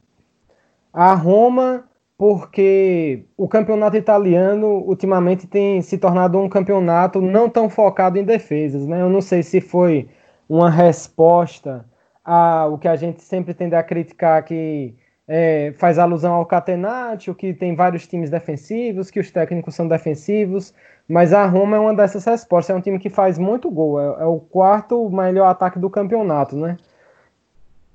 A 0.94 1.16
Roma, 1.16 1.86
porque 2.18 3.26
o 3.36 3.48
campeonato 3.48 3.98
italiano 3.98 4.84
ultimamente 4.86 5.48
tem 5.48 5.82
se 5.82 5.98
tornado 5.98 6.38
um 6.38 6.50
campeonato 6.50 7.20
não 7.20 7.50
tão 7.50 7.68
focado 7.68 8.20
em 8.20 8.24
defesas, 8.24 8.86
né? 8.86 9.02
Eu 9.02 9.10
não 9.10 9.22
sei 9.22 9.42
se 9.42 9.60
foi 9.60 10.08
uma 10.50 10.70
resposta 10.70 11.86
ao 12.24 12.78
que 12.78 12.88
a 12.88 12.96
gente 12.96 13.22
sempre 13.22 13.54
tende 13.54 13.76
a 13.76 13.84
criticar 13.84 14.44
que 14.44 14.96
é, 15.28 15.74
faz 15.78 16.00
alusão 16.00 16.34
ao 16.34 16.46
Catenaccio, 16.46 17.36
que 17.36 17.54
tem 17.54 17.76
vários 17.76 18.08
times 18.08 18.30
defensivos, 18.30 19.12
que 19.12 19.20
os 19.20 19.30
técnicos 19.30 19.76
são 19.76 19.88
defensivos, 19.88 20.74
mas 21.08 21.34
a 21.34 21.46
Roma 21.46 21.78
é 21.78 21.80
uma 21.80 21.94
dessas 21.94 22.26
respostas. 22.26 22.74
É 22.74 22.78
um 22.78 22.82
time 22.82 23.00
que 23.00 23.10
faz 23.10 23.38
muito 23.38 23.70
gol, 23.70 24.00
é, 24.00 24.24
é 24.24 24.26
o 24.26 24.40
quarto 24.40 25.10
melhor 25.10 25.48
ataque 25.48 25.80
do 25.80 25.90
campeonato, 25.90 26.56
né? 26.56 26.78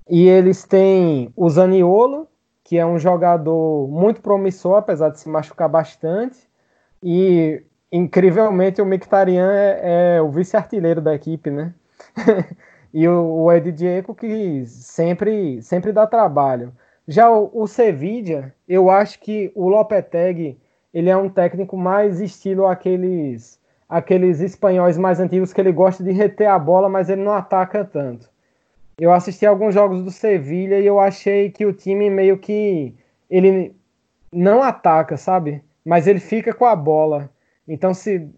E 0.08 0.28
eles 0.28 0.64
têm 0.64 1.32
o 1.36 1.48
Zaniolo, 1.48 2.28
que 2.64 2.78
é 2.78 2.84
um 2.84 2.98
jogador 2.98 3.88
muito 3.88 4.20
promissor, 4.20 4.76
apesar 4.76 5.10
de 5.10 5.20
se 5.20 5.28
machucar 5.28 5.68
bastante, 5.68 6.38
e 7.02 7.62
incrivelmente 7.90 8.80
o 8.80 8.86
Mkhitaryan 8.86 9.50
é, 9.52 10.16
é 10.16 10.22
o 10.22 10.30
vice-artilheiro 10.30 11.00
da 11.00 11.14
equipe, 11.14 11.50
né? 11.50 11.74
e 12.92 13.06
o, 13.08 13.44
o 13.44 13.52
Ed 13.52 13.72
Diego 13.72 14.14
que 14.14 14.64
sempre, 14.66 15.62
sempre 15.62 15.92
dá 15.92 16.06
trabalho. 16.06 16.72
Já 17.06 17.30
o, 17.30 17.50
o 17.52 17.66
Sevilla, 17.66 18.52
eu 18.68 18.90
acho 18.90 19.18
que 19.20 19.50
o 19.54 19.68
Lopetegui, 19.68 20.58
ele 20.92 21.10
é 21.10 21.16
um 21.16 21.28
técnico 21.28 21.76
mais 21.76 22.20
estilo 22.20 22.66
aqueles 22.66 23.60
aqueles 23.88 24.40
espanhóis 24.40 24.96
mais 24.96 25.20
antigos 25.20 25.52
que 25.52 25.60
ele 25.60 25.70
gosta 25.70 26.02
de 26.02 26.12
reter 26.12 26.48
a 26.48 26.58
bola, 26.58 26.88
mas 26.88 27.10
ele 27.10 27.22
não 27.22 27.32
ataca 27.32 27.84
tanto. 27.84 28.30
Eu 28.98 29.12
assisti 29.12 29.44
alguns 29.44 29.74
jogos 29.74 30.02
do 30.02 30.10
Sevilla 30.10 30.76
e 30.76 30.86
eu 30.86 30.98
achei 30.98 31.50
que 31.50 31.66
o 31.66 31.74
time 31.74 32.08
meio 32.08 32.38
que 32.38 32.94
ele 33.28 33.76
não 34.32 34.62
ataca, 34.62 35.18
sabe? 35.18 35.62
Mas 35.84 36.06
ele 36.06 36.20
fica 36.20 36.54
com 36.54 36.64
a 36.64 36.74
bola. 36.74 37.28
Então 37.68 37.92
se 37.92 38.30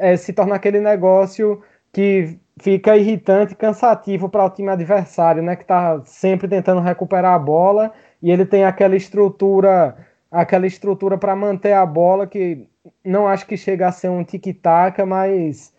é, 0.00 0.16
se 0.16 0.32
torna 0.32 0.54
aquele 0.54 0.80
negócio 0.80 1.62
que 1.92 2.38
fica 2.58 2.96
irritante 2.96 3.52
e 3.52 3.56
cansativo 3.56 4.28
para 4.28 4.44
o 4.44 4.50
time 4.50 4.68
adversário, 4.68 5.42
né? 5.42 5.56
Que 5.56 5.62
está 5.62 6.00
sempre 6.04 6.48
tentando 6.48 6.80
recuperar 6.80 7.34
a 7.34 7.38
bola 7.38 7.92
e 8.22 8.30
ele 8.30 8.44
tem 8.44 8.64
aquela 8.64 8.96
estrutura, 8.96 9.96
aquela 10.30 10.66
estrutura 10.66 11.16
para 11.18 11.34
manter 11.34 11.72
a 11.72 11.84
bola 11.84 12.26
que 12.26 12.68
não 13.04 13.26
acho 13.28 13.46
que 13.46 13.56
chega 13.56 13.88
a 13.88 13.92
ser 13.92 14.08
um 14.08 14.24
tic-tac, 14.24 15.02
mas 15.04 15.72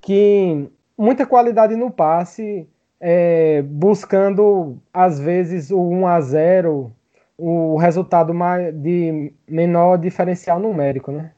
que 0.00 0.68
muita 0.96 1.26
qualidade 1.26 1.76
no 1.76 1.90
passe, 1.90 2.68
é, 3.00 3.62
buscando 3.62 4.78
às 4.92 5.18
vezes 5.18 5.70
o 5.70 5.80
1 5.80 6.06
a 6.06 6.20
0, 6.20 6.92
o 7.36 7.76
resultado 7.78 8.34
de 8.74 9.32
menor 9.48 9.96
diferencial 9.96 10.58
numérico, 10.58 11.10
né? 11.10 11.32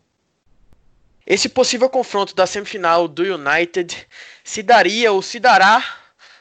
Esse 1.25 1.49
possível 1.49 1.89
confronto 1.89 2.35
da 2.35 2.47
semifinal 2.47 3.07
do 3.07 3.23
United 3.23 4.09
se 4.45 4.63
daria 4.63 5.13
ou 5.13 5.23
se 5.23 5.39
dará 5.39 5.85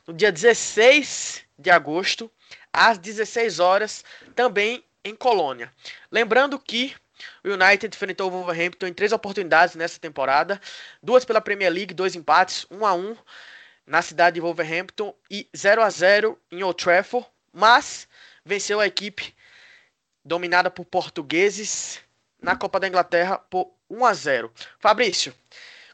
no 0.08 0.14
dia 0.14 0.32
16 0.32 1.44
de 1.58 1.70
agosto 1.70 2.32
às 2.74 2.98
16 2.98 3.60
horas, 3.60 4.04
também 4.36 4.84
em 5.04 5.16
Colônia. 5.16 5.72
Lembrando 6.12 6.58
que 6.58 6.96
o 7.44 7.50
United 7.50 7.96
enfrentou 7.96 8.28
o 8.28 8.32
Wolverhampton 8.32 8.88
em 8.88 8.94
três 8.94 9.12
oportunidades 9.12 9.76
nessa 9.76 10.00
temporada, 10.00 10.60
duas 11.02 11.26
pela 11.26 11.42
Premier 11.42 11.72
League, 11.72 11.94
dois 11.94 12.16
empates, 12.16 12.66
um 12.72 12.86
a 12.86 12.94
um 12.94 13.16
na 13.86 14.02
cidade 14.02 14.36
de 14.36 14.42
Wolverhampton 14.42 15.14
e 15.30 15.48
0 15.56 15.82
a 15.82 15.90
0 15.90 16.40
em 16.52 16.64
Old 16.64 16.82
Trafford, 16.82 17.28
mas 17.52 18.08
venceu 18.46 18.80
a 18.80 18.88
equipe 18.88 19.36
dominada 20.24 20.70
por 20.70 20.86
portugueses 20.86 22.00
na 22.42 22.56
Copa 22.56 22.80
da 22.80 22.88
Inglaterra 22.88 23.38
por 23.38 23.74
1 23.90 24.06
a 24.06 24.14
0. 24.14 24.54
Fabrício, 24.80 25.34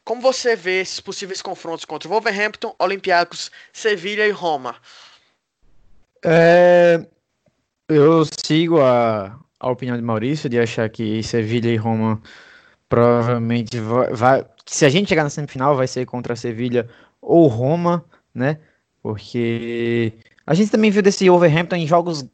como 0.08 0.22
você 0.22 0.56
vê 0.56 0.80
esses 0.80 1.02
possíveis 1.02 1.42
confrontos 1.42 1.84
contra 1.84 2.08
Wolverhampton, 2.08 2.74
Olympiacos, 2.80 3.52
Sevilha 3.74 4.26
e 4.26 4.32
Roma? 4.32 4.78
É, 6.24 7.06
eu 7.90 8.24
sigo 8.46 8.80
a, 8.80 9.38
a 9.60 9.70
opinião 9.70 9.98
de 9.98 10.02
Maurício 10.02 10.50
de 10.50 10.58
achar 10.58 10.90
que 10.90 11.22
Sevilha 11.22 11.68
e 11.70 11.76
Roma 11.76 12.22
provavelmente 12.88 13.82
vai, 13.82 14.14
vai, 14.14 14.46
Se 14.66 14.86
a 14.86 14.90
gente 14.90 15.10
chegar 15.10 15.26
na 15.26 15.30
semifinal, 15.30 15.76
vai 15.76 15.88
ser 15.88 16.06
contra 16.06 16.38
Sevilha 16.38 16.88
ou 17.22 17.48
Roma, 17.48 18.06
né? 18.34 18.60
Porque 19.04 20.14
a 20.46 20.54
gente 20.54 20.72
também 20.72 20.90
viu 20.90 21.02
desse 21.02 21.30
Overhampton 21.30 21.76
em 21.76 21.86
jogos 21.86 22.26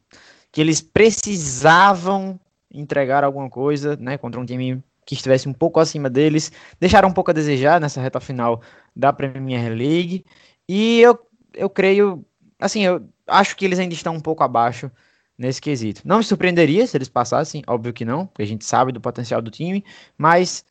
que 0.52 0.60
eles 0.60 0.80
precisavam 0.80 2.38
entregar 2.72 3.24
alguma 3.24 3.50
coisa, 3.50 3.96
né? 3.96 4.16
Contra 4.16 4.40
um 4.40 4.46
time 4.46 4.80
que 5.04 5.14
estivesse 5.14 5.48
um 5.48 5.52
pouco 5.52 5.80
acima 5.80 6.08
deles, 6.08 6.50
deixaram 6.80 7.08
um 7.08 7.12
pouco 7.12 7.30
a 7.30 7.34
desejar 7.34 7.80
nessa 7.80 8.00
reta 8.00 8.20
final 8.20 8.62
da 8.94 9.12
Premier 9.12 9.72
League. 9.72 10.24
E 10.68 11.00
eu, 11.00 11.18
eu 11.54 11.68
creio, 11.68 12.24
assim, 12.58 12.84
eu 12.84 13.06
acho 13.26 13.56
que 13.56 13.64
eles 13.64 13.78
ainda 13.78 13.94
estão 13.94 14.14
um 14.14 14.20
pouco 14.20 14.42
abaixo 14.42 14.90
nesse 15.36 15.60
quesito. 15.60 16.02
Não 16.04 16.18
me 16.18 16.24
surpreenderia 16.24 16.86
se 16.86 16.96
eles 16.96 17.08
passassem, 17.08 17.62
óbvio 17.66 17.92
que 17.92 18.04
não, 18.04 18.26
porque 18.26 18.42
a 18.42 18.46
gente 18.46 18.64
sabe 18.64 18.92
do 18.92 19.00
potencial 19.00 19.42
do 19.42 19.50
time, 19.50 19.84
mas 20.16 20.64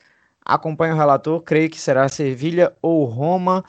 acompanho 0.44 0.94
o 0.94 0.98
relator, 0.98 1.40
creio 1.42 1.70
que 1.70 1.80
será 1.80 2.08
Sevilha 2.08 2.74
ou 2.82 3.04
Roma, 3.04 3.64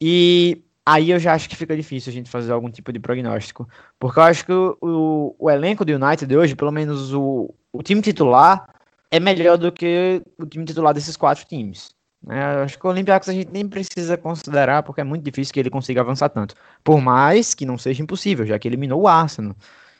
e 0.00 0.62
aí 0.84 1.10
eu 1.10 1.18
já 1.18 1.34
acho 1.34 1.48
que 1.48 1.56
fica 1.56 1.76
difícil 1.76 2.10
a 2.10 2.14
gente 2.14 2.30
fazer 2.30 2.52
algum 2.52 2.70
tipo 2.70 2.92
de 2.92 3.00
prognóstico, 3.00 3.68
porque 3.98 4.18
eu 4.18 4.24
acho 4.24 4.44
que 4.44 4.52
o, 4.52 5.34
o, 5.38 5.50
elenco 5.50 5.84
do 5.84 5.92
United 5.92 6.36
hoje, 6.36 6.54
pelo 6.54 6.70
menos 6.70 7.12
o, 7.12 7.52
o 7.72 7.82
time 7.82 8.02
titular, 8.02 8.73
é 9.14 9.20
melhor 9.20 9.56
do 9.56 9.70
que 9.70 10.20
o 10.36 10.44
time 10.44 10.64
titular 10.64 10.92
desses 10.92 11.16
quatro 11.16 11.44
times. 11.46 11.94
É, 12.28 12.40
acho 12.64 12.76
que 12.76 12.84
o 12.84 12.90
Olympiacos 12.90 13.28
a 13.28 13.32
gente 13.32 13.50
nem 13.52 13.68
precisa 13.68 14.16
considerar, 14.16 14.82
porque 14.82 15.00
é 15.00 15.04
muito 15.04 15.22
difícil 15.22 15.54
que 15.54 15.60
ele 15.60 15.70
consiga 15.70 16.00
avançar 16.00 16.30
tanto. 16.30 16.56
Por 16.82 17.00
mais 17.00 17.54
que 17.54 17.64
não 17.64 17.78
seja 17.78 18.02
impossível, 18.02 18.44
já 18.44 18.58
que 18.58 18.66
eliminou 18.66 19.02
o 19.02 19.06
Arsenal. 19.06 19.54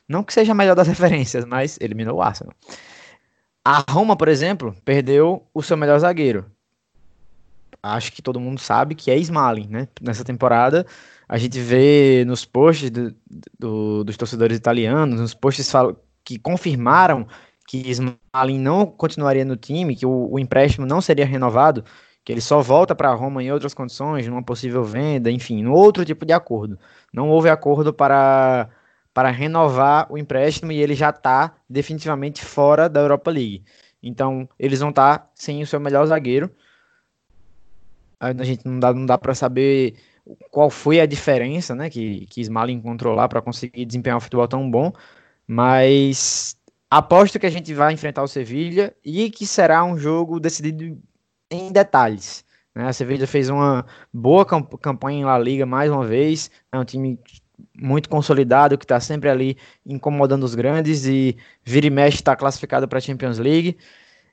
Não 0.09 0.24
que 0.24 0.33
seja 0.33 0.50
a 0.50 0.55
melhor 0.55 0.74
das 0.74 0.88
referências, 0.88 1.44
mas 1.44 1.79
eliminou 1.81 2.16
o 2.16 2.22
Arsenal. 2.22 2.53
A 3.64 3.85
Roma, 3.88 4.16
por 4.16 4.27
exemplo, 4.27 4.74
perdeu 4.85 5.46
o 5.55 5.62
seu 5.62 5.77
melhor 5.77 5.98
zagueiro. 6.00 6.46
Acho 7.81 8.11
que 8.11 8.20
todo 8.20 8.40
mundo 8.40 8.59
sabe 8.59 8.96
que 8.96 9.12
é 9.12 9.16
Smalling, 9.16 9.68
né? 9.68 9.88
Nessa 10.00 10.24
temporada, 10.24 10.85
a 11.29 11.38
gente 11.38 11.61
vê 11.61 12.24
nos 12.27 12.44
posts 12.44 12.90
do, 12.90 13.14
do, 13.59 14.03
dos 14.03 14.16
torcedores 14.16 14.57
italianos, 14.57 15.20
nos 15.20 15.35
posts 15.35 15.70
que 16.24 16.37
confirmaram 16.37 17.29
que 17.66 17.90
Smalling 17.90 18.59
não 18.59 18.87
continuaria 18.87 19.44
no 19.44 19.57
time, 19.57 19.96
que 19.96 20.07
o, 20.07 20.33
o 20.33 20.38
empréstimo 20.38 20.87
não 20.87 21.00
seria 21.00 21.24
renovado, 21.24 21.85
que 22.24 22.33
ele 22.33 22.40
só 22.40 22.61
volta 22.61 22.94
para 22.94 23.12
Roma 23.14 23.42
em 23.42 23.53
outras 23.53 23.74
condições, 23.74 24.27
numa 24.27 24.42
possível 24.42 24.83
venda, 24.83 25.31
enfim, 25.31 25.62
no 25.62 25.72
outro 25.72 26.05
tipo 26.05 26.24
de 26.24 26.33
acordo. 26.33 26.79
Não 27.12 27.29
houve 27.29 27.48
acordo 27.50 27.92
para, 27.92 28.68
para 29.12 29.31
renovar 29.31 30.11
o 30.11 30.16
empréstimo 30.16 30.72
e 30.72 30.81
ele 30.81 30.94
já 30.94 31.11
está 31.11 31.55
definitivamente 31.68 32.44
fora 32.44 32.88
da 32.88 33.00
Europa 33.00 33.31
League. 33.31 33.64
Então, 34.03 34.48
eles 34.59 34.81
vão 34.81 34.90
estar 34.90 35.18
tá 35.18 35.31
sem 35.35 35.62
o 35.62 35.66
seu 35.66 35.81
melhor 35.81 36.07
zagueiro. 36.07 36.50
A 38.20 38.33
gente 38.44 38.66
não 38.66 38.79
dá, 38.79 38.92
não 38.92 39.05
dá 39.05 39.18
para 39.18 39.35
saber 39.35 39.96
qual 40.50 40.70
foi 40.70 41.00
a 41.00 41.07
diferença 41.07 41.74
né, 41.74 41.90
que, 41.90 42.27
que 42.27 42.40
Smalling 42.40 42.74
encontrou 42.74 43.14
lá 43.14 43.29
para 43.29 43.42
conseguir 43.42 43.85
desempenhar 43.85 44.16
um 44.16 44.20
futebol 44.20 44.48
tão 44.48 44.70
bom, 44.70 44.92
mas 45.46 46.57
aposto 46.98 47.40
que 47.40 47.46
a 47.46 47.50
gente 47.50 47.74
vai 47.74 47.92
enfrentar 47.92 48.22
o 48.22 48.28
Sevilha 48.28 48.94
e 49.04 49.28
que 49.28 49.44
será 49.46 49.85
um 49.85 49.98
jogo 49.98 50.38
decidido 50.38 50.96
em 51.50 51.72
detalhes. 51.72 52.44
Né? 52.72 52.87
A 52.87 52.92
Sevilla 52.92 53.26
fez 53.26 53.48
uma 53.48 53.85
boa 54.12 54.46
campanha 54.46 55.20
em 55.20 55.24
La 55.24 55.37
Liga 55.37 55.66
mais 55.66 55.90
uma 55.90 56.07
vez, 56.07 56.52
é 56.70 56.78
um 56.78 56.85
time 56.85 57.18
muito 57.76 58.09
consolidado 58.09 58.78
que 58.78 58.85
está 58.85 59.00
sempre 59.00 59.28
ali 59.28 59.57
incomodando 59.85 60.44
os 60.44 60.54
grandes 60.54 61.04
e 61.04 61.37
vira 61.64 61.87
e 61.87 61.90
mexe 61.90 62.18
está 62.18 62.37
classificado 62.37 62.87
para 62.87 62.98
a 62.98 63.00
Champions 63.00 63.38
League. 63.38 63.76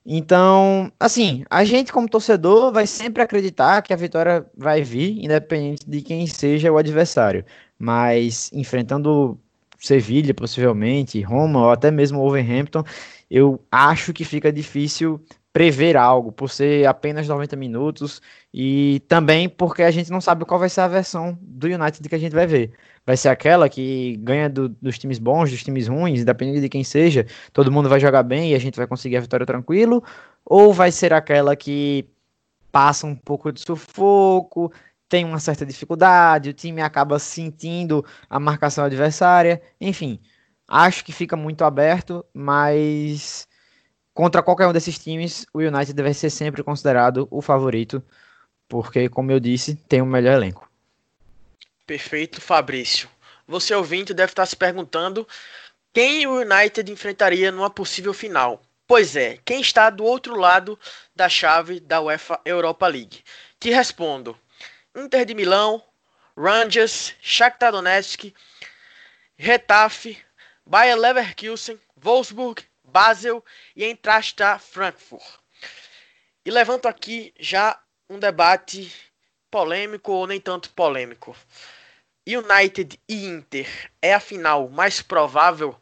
Então, 0.06 0.91
assim, 1.00 1.43
a 1.50 1.63
gente 1.63 1.91
como 1.91 2.08
torcedor 2.10 2.71
vai 2.71 2.86
sempre 2.86 3.24
acreditar 3.24 3.82
que 3.82 3.93
a 3.93 3.95
vitória 3.95 4.45
vai 4.56 4.84
vir, 4.84 5.24
independente 5.24 5.88
de 5.88 6.02
quem 6.02 6.28
seja 6.28 6.71
o 6.71 6.78
adversário. 6.78 7.43
Mas 7.78 8.52
enfrentando 8.54 9.39
Sevilha, 9.82 10.34
possivelmente, 10.34 11.22
Roma 11.22 11.62
ou 11.65 11.72
até 11.72 11.89
mesmo 11.89 12.20
Wolverhampton, 12.20 12.84
eu 13.30 13.60
acho 13.72 14.13
que 14.13 14.24
fica 14.24 14.52
difícil 14.52 15.20
prever 15.52 15.98
algo, 15.98 16.32
por 16.32 16.50
ser 16.50 16.88
apenas 16.88 17.28
90 17.28 17.56
minutos 17.58 18.22
e 18.54 19.02
também 19.08 19.50
porque 19.50 19.84
a 19.84 19.91
gente 19.91 20.10
não 20.10 20.22
sabe 20.22 20.46
qual 20.46 20.60
vai 20.60 20.70
ser 20.70 20.82
a 20.82 20.88
versão 20.88 21.38
do 21.41 21.67
United 21.67 22.08
que 22.08 22.15
a 22.15 22.17
gente 22.17 22.34
vai 22.34 22.48
ver. 22.48 22.72
Vai 23.06 23.17
ser 23.17 23.30
aquela 23.30 23.67
que 23.67 24.15
ganha 24.17 24.50
do, 24.50 24.70
dos 24.70 24.98
times 24.98 25.20
bons, 25.20 25.50
dos 25.50 25.63
times 25.63 25.88
ruins, 25.88 26.24
dependendo 26.24 26.62
de 26.62 26.70
quem 26.70 26.84
seja, 26.84 27.26
todo 27.52 27.72
mundo 27.72 27.89
vai 27.89 28.00
jogar 28.00 28.24
bem 28.24 28.52
e 28.52 28.56
a 28.56 28.60
gente 28.60 28.78
vai 28.78 28.88
conseguir 28.88 29.17
a 29.17 29.22
vitória 29.22 29.46
tranquilo, 29.46 30.04
ou 30.46 30.74
vai 30.74 30.91
ser 30.91 31.12
aquela 31.12 31.56
que 31.56 32.08
passa 32.72 33.06
um 33.06 33.15
pouco 33.15 33.52
de 33.52 33.62
sufoco, 33.62 34.72
tem 35.12 35.26
uma 35.26 35.41
certa 35.41 35.65
dificuldade, 35.65 36.52
o 36.52 36.54
time 36.54 36.82
acaba 36.82 37.19
sentindo 37.19 38.04
a 38.30 38.39
marcação 38.39 38.86
adversária, 38.86 39.62
enfim. 39.80 40.21
Acho 40.65 41.04
que 41.04 41.12
fica 41.12 41.36
muito 41.36 41.65
aberto, 41.65 42.26
mas 42.34 43.45
contra 44.13 44.41
qualquer 44.41 44.67
um 44.67 44.71
desses 44.71 44.97
times, 44.97 45.45
o 45.54 45.60
United 45.60 45.91
deve 45.91 46.13
ser 46.13 46.30
sempre 46.30 46.63
considerado 46.63 47.28
o 47.30 47.41
favorito, 47.41 48.02
porque, 48.69 49.10
como 49.10 49.34
eu 49.34 49.39
disse, 49.41 49.76
tem 49.76 50.02
o 50.02 50.06
um 50.06 50.08
melhor 50.08 50.32
elenco. 50.32 50.71
Perfeito, 51.86 52.39
Fabrício. 52.39 53.10
Você 53.45 53.76
ouvinte 53.76 54.13
deve 54.13 54.32
estar 54.32 54.45
se 54.45 54.56
perguntando 54.56 55.28
quem 55.91 56.26
o 56.26 56.39
United 56.39 56.89
enfrentaria 56.89 57.52
numa 57.52 57.69
possível 57.69 58.13
final. 58.13 58.62
Pois 58.88 59.17
é, 59.17 59.39
quem 59.43 59.60
está 59.60 59.89
do 59.89 60.06
outro 60.06 60.38
lado 60.38 60.80
da 61.13 61.28
chave 61.28 61.82
da 61.82 62.00
UEFA 62.00 62.39
Europa 62.45 62.88
League? 62.88 63.19
Te 63.60 63.71
respondo: 63.71 64.38
Inter 64.95 65.25
de 65.25 65.34
Milão, 65.34 65.82
Rangers, 66.38 67.15
Shakhtar 67.21 67.71
Donetsk, 67.71 68.34
Retafe, 69.38 70.17
Bayer 70.65 70.97
Leverkusen, 70.97 71.80
Wolfsburg, 71.95 72.63
Basel 72.84 73.43
e 73.75 73.86
Eintracht 73.86 74.38
Frankfurt. 74.60 75.23
E 76.45 76.51
levanto 76.51 76.88
aqui 76.88 77.34
já 77.39 77.80
um 78.10 78.19
debate 78.19 78.93
polêmico 79.49 80.12
ou 80.12 80.27
nem 80.27 80.41
tanto 80.41 80.71
polêmico. 80.71 81.36
United 82.27 82.99
e 83.08 83.25
Inter 83.25 83.67
é 84.01 84.13
a 84.13 84.19
final 84.19 84.69
mais 84.69 85.01
provável 85.01 85.75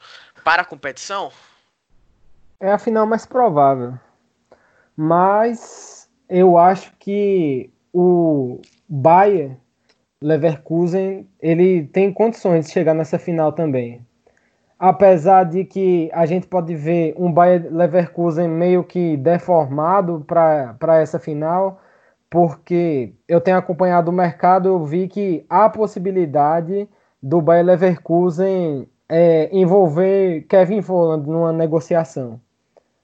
para 0.44 0.62
a 0.62 0.66
competição? 0.66 1.32
É 2.60 2.72
a 2.72 2.80
final 2.80 3.06
mais 3.06 3.26
provável. 3.26 3.98
Mas 4.96 6.10
eu 6.28 6.58
acho 6.58 6.92
que 7.00 7.72
o 7.94 8.62
Bayer 8.90 9.56
Leverkusen 10.22 11.30
ele 11.40 11.84
tem 11.86 12.12
condições 12.12 12.66
de 12.66 12.72
chegar 12.72 12.96
nessa 12.96 13.20
final 13.20 13.52
também. 13.52 14.06
Apesar 14.78 15.44
de 15.44 15.64
que 15.64 16.10
a 16.14 16.26
gente 16.26 16.48
pode 16.48 16.74
ver 16.74 17.14
um 17.18 17.32
Bayer 17.32 17.68
Leverkusen 17.72 18.48
meio 18.48 18.84
que 18.84 19.16
deformado 19.18 20.26
para 20.26 21.00
essa 21.00 21.20
final, 21.20 21.80
porque 22.30 23.14
eu 23.28 23.40
tenho 23.40 23.58
acompanhado 23.58 24.10
o 24.10 24.14
mercado, 24.14 24.70
eu 24.70 24.84
vi 24.86 25.08
que 25.08 25.46
há 25.50 25.70
possibilidade 25.70 26.88
do 27.22 27.42
Bayer 27.42 27.66
Leverkusen 27.66 28.88
é, 29.08 29.50
envolver 29.52 30.46
Kevin 30.48 30.80
Volland 30.80 31.28
numa 31.28 31.52
negociação. 31.52 32.40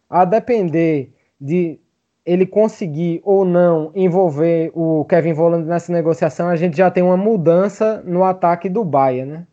A 0.10 0.24
depender 0.24 1.13
de 1.39 1.80
ele 2.25 2.45
conseguir 2.45 3.21
ou 3.23 3.45
não 3.45 3.91
envolver 3.93 4.71
o 4.73 5.05
Kevin 5.05 5.33
Volland 5.33 5.67
nessa 5.67 5.93
negociação, 5.93 6.49
a 6.49 6.55
gente 6.55 6.75
já 6.75 6.89
tem 6.89 7.03
uma 7.03 7.15
mudança 7.15 8.01
no 8.05 8.23
ataque 8.23 8.67
do 8.67 8.83
Bayern, 8.83 9.31
né? 9.31 9.47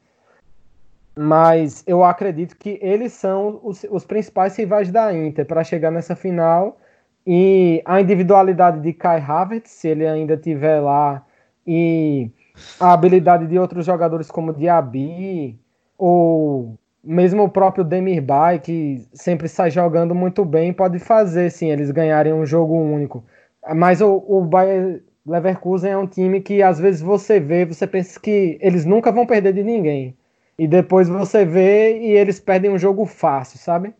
Mas 1.14 1.84
eu 1.86 2.02
acredito 2.02 2.56
que 2.56 2.78
eles 2.80 3.12
são 3.12 3.60
os, 3.62 3.84
os 3.90 4.04
principais 4.06 4.56
rivais 4.56 4.90
da 4.90 5.12
Inter 5.12 5.44
para 5.44 5.62
chegar 5.62 5.90
nessa 5.90 6.16
final 6.16 6.78
e 7.26 7.82
a 7.84 8.00
individualidade 8.00 8.80
de 8.80 8.94
Kai 8.94 9.20
Havertz, 9.20 9.70
se 9.70 9.88
ele 9.88 10.06
ainda 10.06 10.36
tiver 10.38 10.80
lá, 10.80 11.22
e 11.66 12.30
a 12.80 12.92
habilidade 12.94 13.46
de 13.46 13.58
outros 13.58 13.84
jogadores 13.84 14.30
como 14.30 14.54
Diaby, 14.54 15.58
ou 15.98 16.78
mesmo 17.02 17.44
o 17.44 17.48
próprio 17.48 17.84
Demir 17.84 18.22
Bay, 18.22 18.58
que 18.58 19.06
sempre 19.12 19.48
sai 19.48 19.70
jogando 19.70 20.14
muito 20.14 20.44
bem, 20.44 20.72
pode 20.72 20.98
fazer 20.98 21.50
sim 21.50 21.70
eles 21.70 21.90
ganharem 21.90 22.32
um 22.32 22.46
jogo 22.46 22.74
único. 22.74 23.24
Mas 23.74 24.00
o, 24.00 24.24
o 24.28 24.42
Bayer 24.42 25.02
Leverkusen 25.26 25.92
é 25.92 25.96
um 25.96 26.06
time 26.06 26.40
que 26.40 26.62
às 26.62 26.78
vezes 26.78 27.00
você 27.00 27.38
vê, 27.40 27.64
você 27.64 27.86
pensa 27.86 28.18
que 28.20 28.58
eles 28.60 28.84
nunca 28.84 29.12
vão 29.12 29.26
perder 29.26 29.52
de 29.52 29.62
ninguém. 29.62 30.16
E 30.58 30.66
depois 30.66 31.08
você 31.08 31.44
vê 31.44 31.98
e 31.98 32.12
eles 32.12 32.38
perdem 32.40 32.70
um 32.70 32.78
jogo 32.78 33.06
fácil, 33.06 33.58
sabe? 33.58 33.94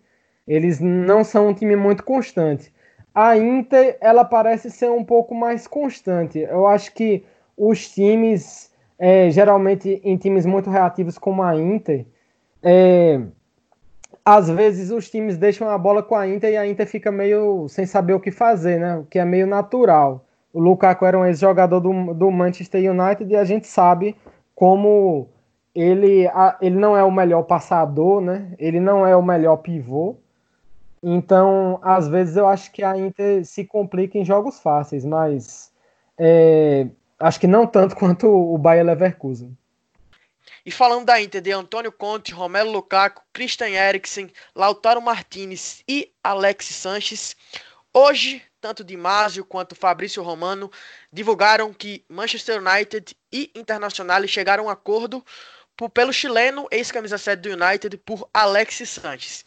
Eles 0.47 0.81
não 0.81 1.25
são 1.25 1.49
um 1.49 1.55
time 1.55 1.77
muito 1.77 2.05
constante 2.05 2.73
a 3.15 3.37
Inter 3.37 3.97
ela 4.01 4.25
parece 4.25 4.71
ser 4.71 4.91
um 4.91 5.05
pouco 5.05 5.35
mais 5.35 5.67
constante. 5.67 6.39
Eu 6.39 6.67
acho 6.67 6.93
que 6.95 7.25
os 7.57 7.91
times, 7.91 8.73
é, 8.99 9.31
geralmente 9.31 10.01
em 10.03 10.17
times 10.17 10.47
muito 10.47 10.71
reativos 10.71 11.19
como 11.19 11.43
a 11.43 11.55
Inter, 11.57 12.07
é, 12.63 13.21
às 14.25 14.49
vezes 14.49 14.91
os 14.91 15.11
times 15.11 15.37
deixam 15.37 15.69
a 15.69 15.77
bola 15.77 16.03
com 16.03 16.15
a 16.15 16.27
Inter 16.29 16.53
e 16.53 16.57
a 16.57 16.67
Inter 16.67 16.87
fica 16.87 17.11
meio 17.11 17.69
sem 17.69 17.87
saber 17.87 18.15
o 18.15 18.21
que 18.21 18.31
fazer, 18.31 18.79
né? 18.79 18.97
O 18.99 19.05
que 19.05 19.19
é 19.19 19.25
meio 19.25 19.47
natural. 19.47 20.25
O 20.53 20.61
Lukaku 20.61 21.05
era 21.05 21.19
um 21.19 21.25
ex-jogador 21.25 21.81
do, 21.81 22.15
do 22.15 22.31
Manchester 22.31 22.91
United 22.91 23.31
e 23.33 23.37
a 23.37 23.45
gente 23.45 23.67
sabe 23.67 24.17
como 24.55 25.29
ele, 25.75 26.29
ele 26.61 26.77
não 26.77 26.97
é 26.97 27.03
o 27.03 27.11
melhor 27.11 27.43
passador, 27.45 28.21
né? 28.21 28.55
Ele 28.59 28.79
não 28.79 29.07
é 29.07 29.17
o 29.17 29.23
melhor 29.23 29.57
pivô, 29.57 30.17
então, 31.03 31.81
às 31.83 32.07
vezes 32.07 32.37
eu 32.37 32.47
acho 32.47 32.71
que 32.71 32.85
a 32.85 32.97
Inter 32.97 33.45
se 33.45 33.65
complica 33.65 34.17
em 34.17 34.25
jogos 34.25 34.61
fáceis, 34.61 35.05
mas 35.05 35.73
é, 36.17 36.87
acho 37.19 37.41
que 37.41 37.47
não 37.49 37.67
tanto 37.67 37.97
quanto 37.97 38.29
o 38.29 38.57
Bayer 38.57 38.85
Leverkusen. 38.85 39.57
E 40.65 40.71
falando 40.71 41.07
da 41.07 41.21
Inter 41.21 41.41
de 41.41 41.53
Antônio 41.53 41.93
Conte, 41.93 42.33
Romelo 42.33 42.71
Lukaku, 42.71 43.23
Christian 43.33 43.69
Eriksen, 43.69 44.33
Lautaro 44.55 45.01
Martinez 45.01 45.83
e 45.89 46.13
Alex 46.23 46.67
Sanches, 46.67 47.37
hoje 47.93 48.43
tanto 48.63 48.85
Di 48.85 48.97
quanto 49.49 49.75
Fabrício 49.75 50.23
Romano 50.23 50.71
divulgaram 51.13 51.75
que 51.75 52.05
Manchester 52.09 52.63
United 52.63 53.17
e 53.33 53.51
Internacional 53.57 54.27
chegaram 54.29 54.65
a 54.65 54.67
um 54.69 54.71
acordo 54.71 55.25
por, 55.77 55.91
pelo 55.91 56.13
chileno 56.13 56.69
ex-camisa 56.71 57.19
7 57.19 57.41
do 57.41 57.51
United 57.51 57.97
por 57.99 58.29
Alex 58.33 58.89
Sanches. 58.89 59.45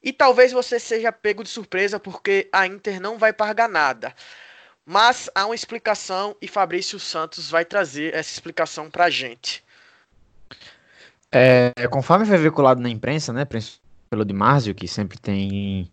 E 0.00 0.12
talvez 0.12 0.52
você 0.52 0.78
seja 0.78 1.10
pego 1.10 1.42
de 1.42 1.50
surpresa 1.50 1.98
porque 1.98 2.48
a 2.52 2.64
Inter 2.64 3.00
não 3.00 3.18
vai 3.18 3.32
pagar 3.32 3.68
nada. 3.68 4.14
Mas 4.86 5.28
há 5.34 5.44
uma 5.44 5.54
explicação 5.54 6.36
e 6.40 6.46
Fabrício 6.46 7.00
Santos 7.00 7.50
vai 7.50 7.64
trazer 7.64 8.14
essa 8.14 8.32
explicação 8.32 8.88
para 8.88 9.06
a 9.06 9.10
gente. 9.10 9.64
É, 11.32 11.72
conforme 11.90 12.24
foi 12.24 12.38
veiculado 12.38 12.80
na 12.80 12.88
imprensa, 12.88 13.32
né, 13.32 13.46
pelo 14.08 14.24
Di 14.24 14.32
Marzio, 14.32 14.74
que 14.74 14.88
sempre 14.88 15.18
tem 15.18 15.90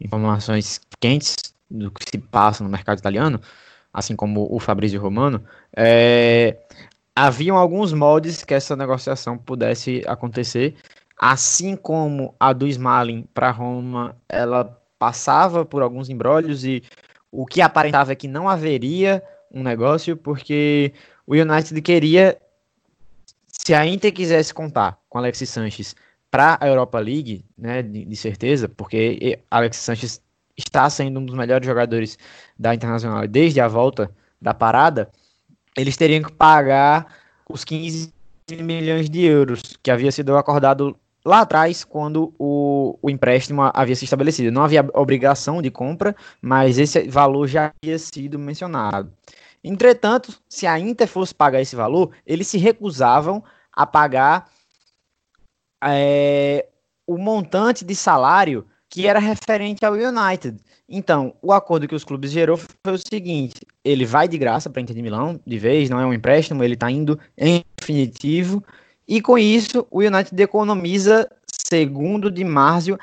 informações 0.00 0.80
quentes 0.98 1.36
do 1.70 1.90
que 1.90 2.08
se 2.08 2.18
passa 2.18 2.64
no 2.64 2.70
mercado 2.70 2.98
italiano, 2.98 3.40
assim 3.92 4.16
como 4.16 4.48
o 4.50 4.58
Fabrício 4.58 5.00
Romano, 5.00 5.44
é, 5.76 6.56
haviam 7.14 7.56
alguns 7.56 7.92
moldes 7.92 8.42
que 8.42 8.54
essa 8.54 8.74
negociação 8.74 9.36
pudesse 9.36 10.02
acontecer 10.06 10.76
Assim 11.18 11.74
como 11.74 12.32
a 12.38 12.52
do 12.52 12.68
Smalling 12.68 13.26
para 13.34 13.50
Roma, 13.50 14.14
ela 14.28 14.80
passava 15.00 15.64
por 15.64 15.82
alguns 15.82 16.08
embrólios 16.08 16.64
e 16.64 16.84
o 17.32 17.44
que 17.44 17.60
aparentava 17.60 18.12
é 18.12 18.14
que 18.14 18.28
não 18.28 18.48
haveria 18.48 19.22
um 19.52 19.64
negócio, 19.64 20.16
porque 20.16 20.92
o 21.26 21.34
United 21.34 21.80
queria, 21.82 22.38
se 23.58 23.74
a 23.74 23.86
Inter 23.86 24.12
quisesse 24.12 24.54
contar 24.54 24.98
com 25.08 25.18
Alexis 25.18 25.50
Sanches 25.50 25.94
para 26.30 26.56
a 26.60 26.68
Europa 26.68 26.98
League, 26.98 27.44
né, 27.56 27.82
de, 27.82 28.04
de, 28.04 28.16
certeza, 28.16 28.68
porque 28.68 29.40
Alexis 29.50 29.82
Sanches 29.82 30.22
está 30.56 30.88
sendo 30.88 31.20
um 31.20 31.24
dos 31.24 31.36
melhores 31.36 31.66
jogadores 31.66 32.18
da 32.58 32.74
Internacional 32.74 33.26
desde 33.26 33.60
a 33.60 33.68
volta 33.68 34.10
da 34.40 34.54
parada, 34.54 35.10
eles 35.76 35.96
teriam 35.96 36.22
que 36.22 36.32
pagar 36.32 37.06
os 37.48 37.64
15 37.64 38.12
milhões 38.62 39.08
de 39.08 39.24
euros 39.24 39.78
que 39.82 39.90
havia 39.90 40.10
sido 40.10 40.36
acordado 40.36 40.96
lá 41.24 41.40
atrás, 41.40 41.84
quando 41.84 42.32
o, 42.38 42.98
o 43.02 43.10
empréstimo 43.10 43.62
havia 43.74 43.94
se 43.94 44.04
estabelecido. 44.04 44.50
Não 44.50 44.62
havia 44.62 44.88
obrigação 44.94 45.60
de 45.60 45.70
compra, 45.70 46.16
mas 46.40 46.78
esse 46.78 47.06
valor 47.08 47.46
já 47.46 47.72
havia 47.82 47.98
sido 47.98 48.38
mencionado. 48.38 49.12
Entretanto, 49.62 50.32
se 50.48 50.66
a 50.66 50.78
Inter 50.78 51.08
fosse 51.08 51.34
pagar 51.34 51.60
esse 51.60 51.76
valor, 51.76 52.12
eles 52.26 52.46
se 52.46 52.58
recusavam 52.58 53.42
a 53.72 53.86
pagar 53.86 54.50
é, 55.82 56.66
o 57.06 57.16
montante 57.16 57.84
de 57.84 57.94
salário 57.94 58.66
que 58.90 59.06
era 59.06 59.18
referente 59.18 59.84
ao 59.84 59.94
United. 59.94 60.58
Então, 60.88 61.34
o 61.42 61.52
acordo 61.52 61.86
que 61.86 61.94
os 61.94 62.04
clubes 62.04 62.30
gerou 62.30 62.56
foi 62.56 62.94
o 62.94 62.98
seguinte: 62.98 63.60
ele 63.84 64.06
vai 64.06 64.26
de 64.26 64.38
graça 64.38 64.70
para 64.70 64.80
Inter 64.80 64.96
de 64.96 65.02
Milão, 65.02 65.38
de 65.46 65.58
vez, 65.58 65.90
não 65.90 66.00
é 66.00 66.06
um 66.06 66.14
empréstimo, 66.14 66.64
ele 66.64 66.74
está 66.74 66.90
indo 66.90 67.18
em 67.36 67.62
definitivo. 67.76 68.64
E 69.06 69.20
com 69.20 69.38
isso, 69.38 69.86
o 69.90 70.00
United 70.00 70.42
economiza, 70.42 71.30
segundo 71.46 72.30
de 72.30 72.44
Marzio, 72.44 72.98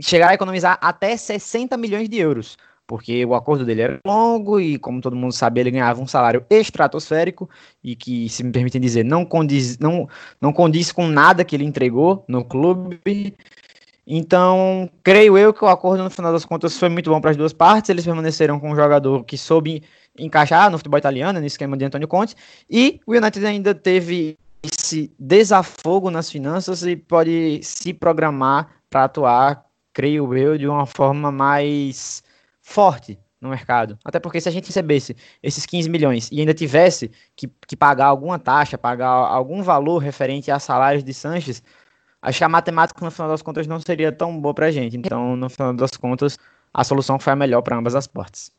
chegar 0.00 0.30
a 0.30 0.34
economizar 0.34 0.78
até 0.80 1.16
60 1.16 1.76
milhões 1.76 2.08
de 2.08 2.18
euros. 2.18 2.56
Porque 2.90 3.24
o 3.24 3.36
acordo 3.36 3.64
dele 3.64 3.82
era 3.82 4.00
longo 4.04 4.58
e, 4.58 4.76
como 4.76 5.00
todo 5.00 5.14
mundo 5.14 5.30
sabe, 5.30 5.60
ele 5.60 5.70
ganhava 5.70 6.02
um 6.02 6.08
salário 6.08 6.44
estratosférico 6.50 7.48
e 7.84 7.94
que, 7.94 8.28
se 8.28 8.42
me 8.42 8.50
permitem 8.50 8.80
dizer, 8.80 9.04
não 9.04 9.24
condiz, 9.24 9.78
não, 9.78 10.08
não 10.40 10.52
condiz 10.52 10.90
com 10.90 11.06
nada 11.06 11.44
que 11.44 11.54
ele 11.54 11.64
entregou 11.64 12.24
no 12.26 12.44
clube. 12.44 13.32
Então, 14.04 14.90
creio 15.04 15.38
eu 15.38 15.54
que 15.54 15.64
o 15.64 15.68
acordo 15.68 16.02
no 16.02 16.10
final 16.10 16.32
das 16.32 16.44
contas 16.44 16.76
foi 16.76 16.88
muito 16.88 17.08
bom 17.08 17.20
para 17.20 17.30
as 17.30 17.36
duas 17.36 17.52
partes. 17.52 17.88
Eles 17.90 18.04
permaneceram 18.04 18.58
com 18.58 18.72
um 18.72 18.74
jogador 18.74 19.22
que 19.22 19.38
soube 19.38 19.84
encaixar 20.18 20.68
no 20.68 20.76
futebol 20.76 20.98
italiano, 20.98 21.38
no 21.38 21.46
esquema 21.46 21.76
de 21.76 21.84
Antônio 21.84 22.08
Conte, 22.08 22.34
e 22.68 23.00
o 23.06 23.12
United 23.12 23.46
ainda 23.46 23.72
teve 23.72 24.36
esse 24.64 25.12
desafogo 25.16 26.10
nas 26.10 26.28
finanças 26.28 26.82
e 26.82 26.96
pode 26.96 27.60
se 27.62 27.94
programar 27.94 28.68
para 28.90 29.04
atuar, 29.04 29.64
creio 29.92 30.36
eu, 30.36 30.58
de 30.58 30.66
uma 30.66 30.86
forma 30.86 31.30
mais 31.30 32.28
forte 32.70 33.18
no 33.40 33.48
mercado. 33.48 33.98
Até 34.04 34.20
porque 34.20 34.40
se 34.40 34.48
a 34.48 34.52
gente 34.52 34.66
recebesse 34.66 35.16
esses 35.42 35.66
15 35.66 35.88
milhões 35.90 36.28
e 36.30 36.38
ainda 36.38 36.54
tivesse 36.54 37.10
que, 37.34 37.50
que 37.66 37.76
pagar 37.76 38.06
alguma 38.06 38.38
taxa, 38.38 38.78
pagar 38.78 39.08
algum 39.08 39.62
valor 39.62 39.98
referente 39.98 40.50
a 40.50 40.58
salários 40.58 41.02
de 41.02 41.12
Sanches, 41.12 41.62
acho 42.22 42.38
que 42.38 42.44
a 42.44 42.48
matemática 42.48 43.04
no 43.04 43.10
final 43.10 43.28
das 43.28 43.42
contas 43.42 43.66
não 43.66 43.80
seria 43.80 44.12
tão 44.12 44.40
boa 44.40 44.54
para 44.54 44.66
a 44.66 44.70
gente. 44.70 44.96
Então, 44.96 45.34
no 45.34 45.50
final 45.50 45.74
das 45.74 45.90
contas, 45.92 46.38
a 46.72 46.84
solução 46.84 47.18
foi 47.18 47.32
a 47.32 47.36
melhor 47.36 47.62
para 47.62 47.76
ambas 47.76 47.96
as 47.96 48.06
partes. 48.06 48.52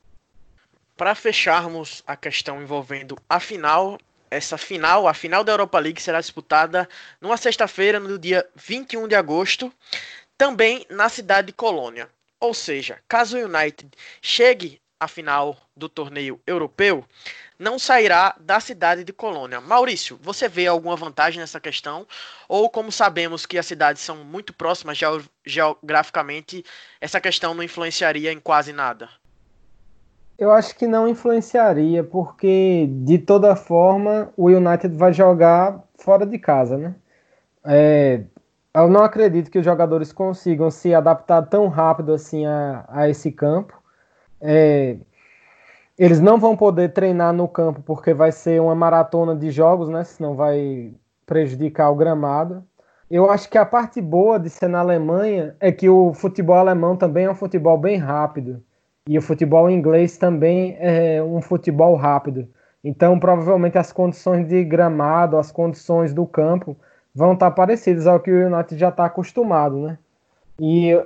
Para 0.98 1.16
fecharmos 1.16 2.04
a 2.06 2.18
questão 2.18 2.62
envolvendo 2.62 3.16
a 3.30 3.40
final, 3.40 3.98
essa 4.30 4.58
final, 4.58 5.08
a 5.08 5.14
final 5.14 5.44
da 5.44 5.54
Europa 5.54 5.80
League 5.80 6.02
será 6.02 6.20
disputada 6.20 6.88
numa 7.22 7.38
sexta-feira, 7.38 8.00
no 8.00 8.20
dia 8.20 8.46
21 8.56 9.08
de 9.08 9.16
agosto, 9.16 9.72
também 10.38 10.86
na 10.90 11.08
cidade 11.08 11.48
de 11.48 11.54
Colônia. 11.54 12.10
Ou 12.42 12.56
seja, 12.56 12.98
caso 13.08 13.38
o 13.38 13.46
United 13.46 13.88
chegue 14.20 14.82
à 15.00 15.08
final 15.08 15.56
do 15.78 15.88
torneio 15.88 16.40
europeu, 16.46 17.06
não 17.58 17.78
sairá 17.78 18.36
da 18.40 18.60
cidade 18.60 19.04
de 19.04 19.14
Colônia. 19.14 19.62
Maurício, 19.62 20.20
você 20.22 20.48
vê 20.48 20.66
alguma 20.66 20.96
vantagem 20.96 21.40
nessa 21.40 21.60
questão? 21.60 22.06
Ou 22.50 22.68
como 22.68 22.92
sabemos 22.92 23.46
que 23.46 23.60
as 23.60 23.66
cidades 23.68 24.02
são 24.02 24.18
muito 24.18 24.54
próximas 24.54 25.00
geograficamente, 25.46 26.66
essa 27.00 27.22
questão 27.22 27.54
não 27.54 27.64
influenciaria 27.64 28.34
em 28.34 28.40
quase 28.40 28.74
nada? 28.74 29.08
Eu 30.38 30.52
acho 30.52 30.76
que 30.76 30.88
não 30.88 31.08
influenciaria, 31.08 32.04
porque 32.04 32.88
de 32.90 33.20
toda 33.20 33.56
forma 33.56 34.34
o 34.36 34.48
United 34.48 34.96
vai 34.96 35.14
jogar 35.14 35.84
fora 35.96 36.26
de 36.26 36.40
casa, 36.40 36.78
né? 36.78 36.96
É, 37.64 38.24
eu 38.74 38.88
não 38.90 39.04
acredito 39.04 39.52
que 39.52 39.60
os 39.60 39.66
jogadores 39.66 40.14
consigam 40.14 40.72
se 40.72 40.94
adaptar 40.94 41.44
tão 41.44 41.68
rápido 41.68 42.14
assim 42.14 42.46
a, 42.46 42.86
a 42.88 43.10
esse 43.10 43.32
campo. 43.32 43.82
É, 44.40 44.98
eles 45.98 46.20
não 46.20 46.40
vão 46.40 46.56
poder 46.56 46.94
treinar 46.94 47.34
no 47.34 47.48
campo 47.48 47.82
porque 47.84 48.14
vai 48.14 48.32
ser 48.32 48.62
uma 48.62 48.74
maratona 48.74 49.36
de 49.36 49.52
jogos, 49.52 49.90
né? 49.90 50.04
Senão 50.04 50.36
vai 50.36 50.94
prejudicar 51.26 51.90
o 51.92 51.96
gramado. 51.96 52.64
Eu 53.10 53.30
acho 53.30 53.50
que 53.50 53.58
a 53.58 53.66
parte 53.66 54.02
boa 54.02 54.40
de 54.40 54.50
ser 54.50 54.70
na 54.70 54.80
Alemanha 54.80 55.56
é 55.60 55.72
que 55.72 55.90
o 55.90 56.14
futebol 56.14 56.56
alemão 56.56 56.96
também 56.96 57.26
é 57.26 57.32
um 57.32 57.36
futebol 57.36 57.78
bem 57.78 57.98
rápido. 57.98 58.64
E 59.08 59.18
o 59.18 59.22
futebol 59.22 59.70
inglês 59.70 60.18
também 60.18 60.78
é 60.80 61.22
um 61.22 61.42
futebol 61.42 61.96
rápido. 61.96 62.48
Então, 62.84 63.20
provavelmente, 63.20 63.78
as 63.78 63.92
condições 63.92 64.48
de 64.48 64.64
gramado, 64.64 65.38
as 65.38 65.52
condições 65.52 66.14
do 66.14 66.26
campo 66.26 66.78
vão 67.14 67.34
estar 67.34 67.52
parecidas 67.52 68.08
ao 68.08 68.20
que 68.20 68.32
o 68.32 68.48
United 68.48 68.80
já 68.80 68.90
está 68.90 69.06
acostumado, 69.06 69.78
né? 69.78 69.98
E 70.60 71.00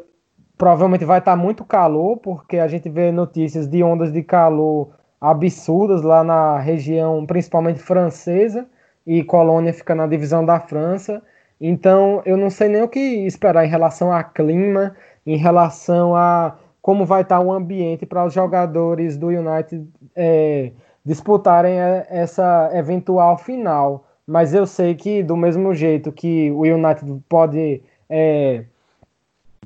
provavelmente 0.57 1.05
vai 1.05 1.19
estar 1.19 1.35
muito 1.35 1.63
calor, 1.63 2.17
porque 2.17 2.57
a 2.57 2.67
gente 2.67 2.89
vê 2.89 3.11
notícias 3.11 3.67
de 3.67 3.83
ondas 3.83 4.11
de 4.11 4.23
calor 4.23 4.89
absurdas 5.19 6.01
lá 6.01 6.23
na 6.23 6.59
região, 6.59 7.25
principalmente 7.25 7.79
francesa, 7.79 8.67
e 9.05 9.23
Colônia 9.23 9.73
fica 9.73 9.95
na 9.95 10.07
divisão 10.07 10.45
da 10.45 10.59
França. 10.59 11.21
Então, 11.59 12.21
eu 12.25 12.37
não 12.37 12.49
sei 12.49 12.69
nem 12.69 12.83
o 12.83 12.87
que 12.87 12.99
esperar 12.99 13.65
em 13.65 13.69
relação 13.69 14.11
a 14.11 14.23
clima, 14.23 14.95
em 15.25 15.37
relação 15.37 16.15
a 16.15 16.55
como 16.81 17.03
vai 17.05 17.23
estar 17.23 17.39
o 17.39 17.51
ambiente 17.51 18.05
para 18.05 18.23
os 18.23 18.33
jogadores 18.33 19.17
do 19.17 19.27
United 19.29 19.87
é, 20.15 20.71
disputarem 21.03 21.79
é, 21.79 22.05
essa 22.09 22.69
eventual 22.73 23.37
final 23.39 24.04
mas 24.27 24.53
eu 24.53 24.65
sei 24.65 24.95
que 24.95 25.21
do 25.21 25.37
mesmo 25.37 25.73
jeito 25.73 26.11
que 26.11 26.51
o 26.51 26.61
United 26.61 27.21
pode 27.29 27.83
é, 28.09 28.65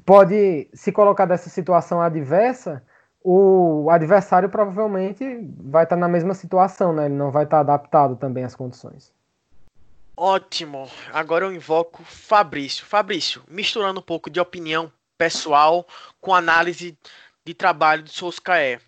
pode 0.06 0.68
se 0.74 0.92
colocar 0.92 1.26
dessa 1.26 1.50
situação 1.50 2.02
adversa, 2.02 2.84
o 3.24 3.90
adversário 3.90 4.50
provavelmente 4.50 5.24
vai 5.60 5.84
estar 5.84 5.96
na 5.96 6.08
mesma 6.08 6.34
situação, 6.34 6.94
né? 6.94 7.06
Ele 7.06 7.16
não 7.16 7.32
vai 7.32 7.44
estar 7.44 7.60
adaptado 7.60 8.16
também 8.16 8.44
às 8.44 8.56
condições. 8.56 9.14
Ótimo. 10.16 10.90
Agora 11.14 11.46
eu 11.46 11.54
invoco 11.54 12.04
Fabrício. 12.04 12.86
Fabrício, 12.86 13.42
misturando 13.48 14.00
um 14.00 14.04
pouco 14.04 14.30
de 14.30 14.40
opinião 14.40 14.92
pessoal 15.18 15.86
com 16.20 16.34
análise 16.34 16.98
de 17.46 17.54
trabalho 17.54 18.04
de 18.04 18.12
Solskjaer. 18.12 18.82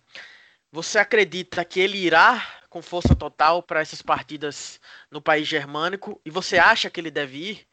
Você 0.71 0.97
acredita 0.97 1.63
que 1.63 1.79
ele 1.79 1.97
irá 1.97 2.41
com 2.71 2.81
força 2.81 3.13
total 3.13 3.61
para 3.61 3.81
essas 3.81 4.01
partidas 4.01 4.79
no 5.11 5.21
país 5.21 5.45
germânico 5.45 6.19
e 6.25 6.31
você 6.31 6.57
acha 6.57 6.89
que 6.89 7.01
ele 7.01 7.11
deve 7.11 7.37
ir? 7.37 7.67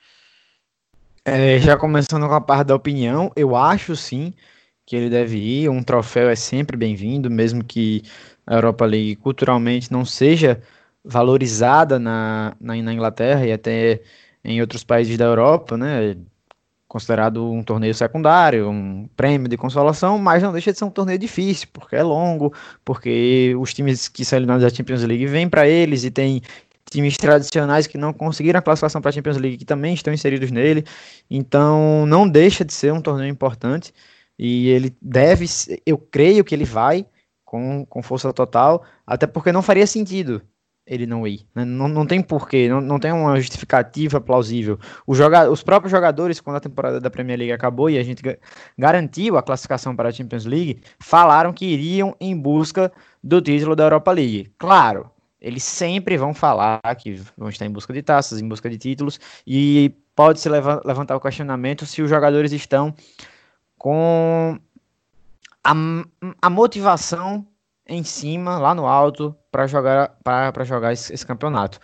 É, 1.24 1.58
já 1.60 1.76
começando 1.76 2.26
com 2.26 2.34
a 2.34 2.40
parte 2.40 2.66
da 2.66 2.74
opinião, 2.74 3.30
eu 3.36 3.54
acho 3.54 3.94
sim 3.94 4.34
que 4.84 4.96
ele 4.96 5.08
deve 5.08 5.38
ir. 5.38 5.68
Um 5.68 5.84
troféu 5.84 6.28
é 6.28 6.34
sempre 6.34 6.76
bem-vindo, 6.76 7.30
mesmo 7.30 7.62
que 7.62 8.02
a 8.44 8.54
Europa 8.56 8.84
League 8.84 9.16
culturalmente 9.16 9.92
não 9.92 10.04
seja 10.04 10.60
valorizada 11.04 11.98
na, 11.98 12.56
na, 12.60 12.74
na 12.82 12.92
Inglaterra 12.92 13.46
e 13.46 13.52
até 13.52 14.02
em 14.42 14.60
outros 14.60 14.82
países 14.82 15.16
da 15.16 15.26
Europa, 15.26 15.76
né? 15.76 16.16
Considerado 16.88 17.52
um 17.52 17.62
torneio 17.62 17.94
secundário, 17.94 18.70
um 18.70 19.06
prêmio 19.14 19.46
de 19.46 19.58
consolação, 19.58 20.18
mas 20.18 20.42
não 20.42 20.52
deixa 20.52 20.72
de 20.72 20.78
ser 20.78 20.86
um 20.86 20.90
torneio 20.90 21.18
difícil, 21.18 21.68
porque 21.72 21.94
é 21.94 22.02
longo, 22.02 22.52
porque 22.84 23.54
os 23.60 23.74
times 23.74 24.08
que 24.08 24.24
são 24.24 24.38
eliminados 24.38 24.64
da 24.64 24.74
Champions 24.74 25.04
League 25.04 25.26
vêm 25.26 25.48
para 25.48 25.68
eles 25.68 26.02
e 26.04 26.10
tem 26.10 26.40
times 26.90 27.18
tradicionais 27.18 27.86
que 27.86 27.98
não 27.98 28.12
conseguiram 28.14 28.58
a 28.58 28.62
classificação 28.62 29.02
para 29.02 29.10
a 29.10 29.12
Champions 29.12 29.36
League 29.36 29.58
que 29.58 29.64
também 29.66 29.92
estão 29.92 30.12
inseridos 30.12 30.50
nele. 30.50 30.84
Então, 31.30 32.06
não 32.06 32.26
deixa 32.26 32.64
de 32.64 32.72
ser 32.72 32.92
um 32.92 33.02
torneio 33.02 33.30
importante 33.30 33.92
e 34.38 34.68
ele 34.70 34.96
deve, 35.02 35.44
eu 35.84 35.98
creio 35.98 36.42
que 36.44 36.54
ele 36.54 36.64
vai 36.64 37.06
com, 37.44 37.84
com 37.86 38.02
força 38.02 38.32
total, 38.32 38.84
até 39.06 39.26
porque 39.26 39.52
não 39.52 39.62
faria 39.62 39.86
sentido 39.86 40.42
ele 40.88 41.06
não 41.06 41.26
ir. 41.26 41.46
Né? 41.54 41.64
Não, 41.64 41.86
não 41.86 42.06
tem 42.06 42.22
porquê, 42.22 42.68
não, 42.68 42.80
não 42.80 42.98
tem 42.98 43.12
uma 43.12 43.36
justificativa 43.36 44.20
plausível. 44.20 44.78
Joga, 45.10 45.50
os 45.50 45.62
próprios 45.62 45.90
jogadores, 45.90 46.40
quando 46.40 46.56
a 46.56 46.60
temporada 46.60 47.00
da 47.00 47.10
Premier 47.10 47.38
League 47.38 47.52
acabou 47.52 47.90
e 47.90 47.98
a 47.98 48.02
gente 48.02 48.22
garantiu 48.76 49.36
a 49.36 49.42
classificação 49.42 49.94
para 49.94 50.08
a 50.08 50.12
Champions 50.12 50.46
League, 50.46 50.80
falaram 50.98 51.52
que 51.52 51.66
iriam 51.66 52.16
em 52.20 52.36
busca 52.36 52.90
do 53.22 53.40
título 53.40 53.76
da 53.76 53.84
Europa 53.84 54.10
League. 54.12 54.50
Claro, 54.58 55.10
eles 55.40 55.62
sempre 55.62 56.16
vão 56.16 56.34
falar 56.34 56.80
que 56.98 57.20
vão 57.36 57.48
estar 57.48 57.66
em 57.66 57.70
busca 57.70 57.92
de 57.92 58.02
taças, 58.02 58.40
em 58.40 58.48
busca 58.48 58.68
de 58.68 58.78
títulos, 58.78 59.20
e 59.46 59.94
pode-se 60.16 60.48
levantar 60.48 61.14
o 61.14 61.20
questionamento 61.20 61.86
se 61.86 62.02
os 62.02 62.10
jogadores 62.10 62.52
estão 62.52 62.94
com 63.76 64.58
a, 65.62 65.72
a 66.42 66.50
motivação 66.50 67.46
em 67.88 68.04
cima, 68.04 68.58
lá 68.58 68.74
no 68.74 68.86
alto, 68.86 69.34
para 69.50 69.66
jogar, 69.66 70.16
para 70.22 70.64
jogar 70.64 70.92
esse, 70.92 71.12
esse, 71.12 71.26
campeonato. 71.26 71.80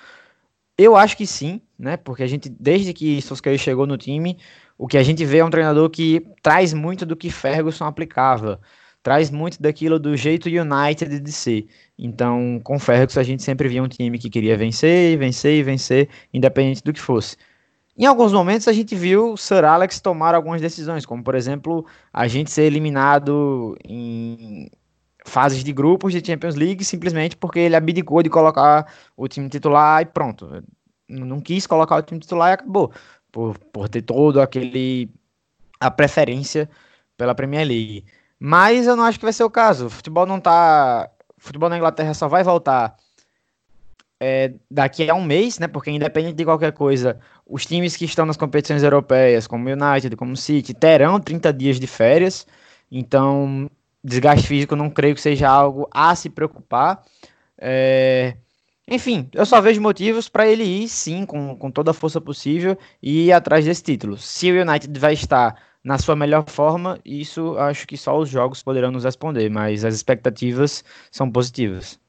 Eu 0.77 0.97
acho 0.97 1.17
que 1.17 1.27
sim, 1.27 1.61
né? 1.79 1.97
Porque 1.97 2.23
a 2.23 2.27
gente, 2.27 2.49
desde 2.49 2.93
que 2.93 3.23
Solskjaer 3.23 3.59
chegou 3.59 3.87
no 3.87 3.97
time, 3.97 4.38
o 4.77 4.87
que 4.87 4.99
a 4.99 5.03
gente 5.03 5.25
vê 5.25 5.38
é 5.38 5.45
um 5.45 5.51
treinador 5.51 5.88
que 5.88 6.27
traz 6.43 6.75
muito 6.75 7.07
do 7.07 7.17
que 7.17 7.31
Ferguson 7.31 7.85
aplicava, 7.85 8.61
traz 9.03 9.31
muito 9.31 9.62
daquilo 9.62 9.99
do 9.99 10.17
jeito 10.17 10.49
United 10.49 11.21
de 11.21 11.33
ser. 11.33 11.67
Então, 11.99 12.61
com 12.64 12.79
Ferguson 12.79 13.21
a 13.21 13.23
gente 13.23 13.43
sempre 13.43 13.69
via 13.69 13.83
um 13.83 13.88
time 13.88 14.19
que 14.19 14.31
queria 14.31 14.57
vencer, 14.57 15.17
vencer 15.19 15.59
e 15.59 15.62
vencer, 15.62 16.09
independente 16.33 16.83
do 16.83 16.93
que 16.93 17.01
fosse. 17.01 17.37
Em 17.97 18.07
alguns 18.07 18.33
momentos 18.33 18.67
a 18.67 18.73
gente 18.73 18.97
viu 18.97 19.37
Sir 19.37 19.65
Alex 19.65 20.00
tomar 20.00 20.35
algumas 20.35 20.61
decisões, 20.61 21.07
como 21.07 21.23
por 21.23 21.37
exemplo 21.37 21.87
a 22.13 22.27
gente 22.27 22.50
ser 22.50 22.63
eliminado 22.65 23.77
em 23.85 24.69
fases 25.25 25.64
de 25.64 25.72
grupos 25.72 26.12
de 26.12 26.25
Champions 26.25 26.54
League 26.54 26.85
simplesmente 26.85 27.37
porque 27.37 27.58
ele 27.58 27.75
abdicou 27.75 28.22
de 28.22 28.31
colocar 28.31 28.87
o 29.16 29.27
time 29.27 29.48
titular 29.48 30.02
e 30.02 30.06
pronto. 30.06 30.62
Não 31.08 31.40
quis 31.40 31.66
colocar 31.66 31.96
o 31.96 32.02
time 32.02 32.20
titular 32.20 32.50
e 32.50 32.54
acabou. 32.54 32.92
Por, 33.33 33.58
por 33.72 33.88
ter 33.88 34.02
todo 34.02 34.40
aquele. 34.40 35.10
a 35.81 35.90
preferência 35.90 36.68
pela 37.16 37.35
Premier 37.35 37.66
League. 37.66 38.04
Mas 38.38 38.87
eu 38.87 38.94
não 38.94 39.04
acho 39.04 39.18
que 39.18 39.25
vai 39.25 39.33
ser 39.33 39.44
o 39.44 39.50
caso. 39.50 39.87
O 39.87 39.90
futebol 39.90 40.27
não 40.27 40.38
tá. 40.38 41.10
O 41.37 41.40
futebol 41.40 41.68
na 41.68 41.77
Inglaterra 41.79 42.14
só 42.14 42.29
vai 42.29 42.44
voltar 42.44 42.96
é, 44.20 44.54
daqui 44.70 45.08
a 45.10 45.14
um 45.14 45.25
mês, 45.25 45.58
né? 45.58 45.68
Porque 45.68 45.90
independente 45.90 46.37
de 46.37 46.44
qualquer 46.44 46.72
coisa, 46.72 47.18
os 47.46 47.66
times 47.66 47.96
que 47.96 48.04
estão 48.04 48.25
nas 48.25 48.37
competições 48.37 48.83
europeias, 48.83 49.46
como 49.46 49.68
o 49.68 49.72
United, 49.72 50.16
como 50.16 50.33
o 50.33 50.37
City, 50.37 50.72
terão 50.72 51.20
30 51.20 51.52
dias 51.52 51.81
de 51.81 51.87
férias. 51.87 52.46
Então, 52.90 53.68
desgaste 54.05 54.46
físico 54.46 54.77
não 54.77 54.90
creio 54.90 55.15
que 55.15 55.21
seja 55.21 55.48
algo 55.48 55.88
a 55.90 56.15
se 56.15 56.29
preocupar. 56.29 57.02
É... 57.59 58.37
Enfim, 58.87 59.29
eu 59.33 59.46
só 59.46 59.61
vejo 59.61 59.81
motivos 59.81 60.29
para 60.29 60.46
ele 60.46 60.63
ir 60.63 60.88
sim, 60.88 61.25
com, 61.25 61.57
com 61.57 61.71
toda 61.71 61.92
a 61.92 61.94
força 61.94 62.21
possível, 62.21 62.77
e 63.02 63.27
ir 63.27 63.33
atrás 63.33 63.65
desse 63.65 63.83
título. 63.83 64.19
Se 64.19 64.52
o 64.52 64.61
United 64.61 65.00
vai 65.00 65.15
estar 65.15 65.57
na 65.85 65.98
sua 65.98 66.17
melhor 66.17 66.48
forma. 66.48 66.98
Isso 67.05 67.57
acho 67.59 67.87
que 67.87 67.96
só 67.96 68.19
os 68.19 68.29
jogos 68.31 68.63
poderão 68.63 68.90
nos 68.90 69.05
responder, 69.05 69.50
mas 69.50 69.85
as 69.85 69.94
expectativas 69.94 70.83
são 71.13 71.31
positivas. 71.31 72.00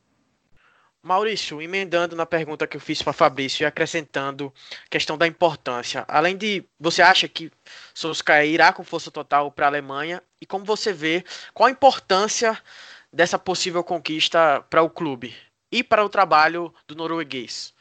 Maurício, 1.05 1.61
emendando 1.61 2.15
na 2.15 2.25
pergunta 2.25 2.65
que 2.65 2.77
eu 2.77 2.81
fiz 2.81 2.99
para 2.99 3.13
Fabrício 3.13 3.61
e 3.61 3.65
acrescentando 3.65 4.51
a 4.87 4.89
questão 4.89 5.15
da 5.15 5.27
importância. 5.27 6.03
Além 6.07 6.35
de 6.35 6.63
você 6.79 7.03
acha 7.03 7.27
que 7.27 7.51
Solskjaer 7.93 8.49
irá 8.49 8.73
com 8.73 8.83
força 8.83 9.11
total 9.11 9.51
para 9.51 9.67
a 9.67 9.69
Alemanha 9.69 10.19
e 10.41 10.47
como 10.47 10.65
você 10.65 10.91
vê 10.91 11.23
qual 11.53 11.67
a 11.67 11.71
importância 11.71 12.57
dessa 13.13 13.37
possível 13.37 13.83
conquista 13.83 14.65
para 14.67 14.81
o 14.81 14.89
clube 14.89 15.31
e 15.71 15.83
para 15.83 16.03
o 16.03 16.09
trabalho 16.09 16.73
do 16.87 16.95
norueguês? 16.95 17.71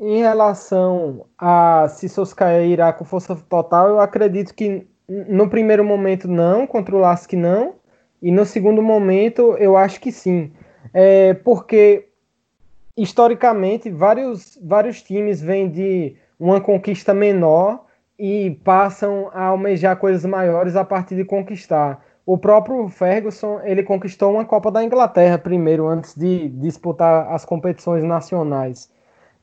Em 0.00 0.18
relação 0.18 1.26
a 1.38 1.86
se 1.88 2.08
Solskjaer 2.08 2.66
irá 2.66 2.92
com 2.92 3.04
força 3.04 3.36
total, 3.36 3.86
eu 3.86 4.00
acredito 4.00 4.52
que 4.52 4.84
no 5.08 5.48
primeiro 5.48 5.84
momento 5.84 6.26
não, 6.26 6.66
contra 6.66 6.96
o 6.96 6.98
Lask 6.98 7.34
não, 7.34 7.76
e 8.20 8.32
no 8.32 8.44
segundo 8.44 8.82
momento 8.82 9.56
eu 9.58 9.76
acho 9.76 10.00
que 10.00 10.10
sim 10.10 10.52
é, 10.92 11.34
porque 11.34 12.08
historicamente 12.96 13.90
vários, 13.90 14.58
vários 14.62 15.02
times 15.02 15.40
vêm 15.40 15.68
de 15.68 16.16
uma 16.38 16.60
conquista 16.60 17.12
menor 17.12 17.84
e 18.18 18.58
passam 18.64 19.30
a 19.32 19.46
almejar 19.46 19.96
coisas 19.96 20.24
maiores 20.24 20.76
a 20.76 20.84
partir 20.84 21.16
de 21.16 21.24
conquistar. 21.24 22.04
O 22.26 22.38
próprio 22.38 22.88
Ferguson 22.88 23.60
ele 23.64 23.82
conquistou 23.82 24.32
uma 24.32 24.44
Copa 24.44 24.70
da 24.70 24.82
Inglaterra 24.82 25.36
primeiro 25.36 25.86
antes 25.86 26.14
de 26.14 26.48
disputar 26.48 27.32
as 27.32 27.44
competições 27.44 28.02
nacionais. 28.02 28.90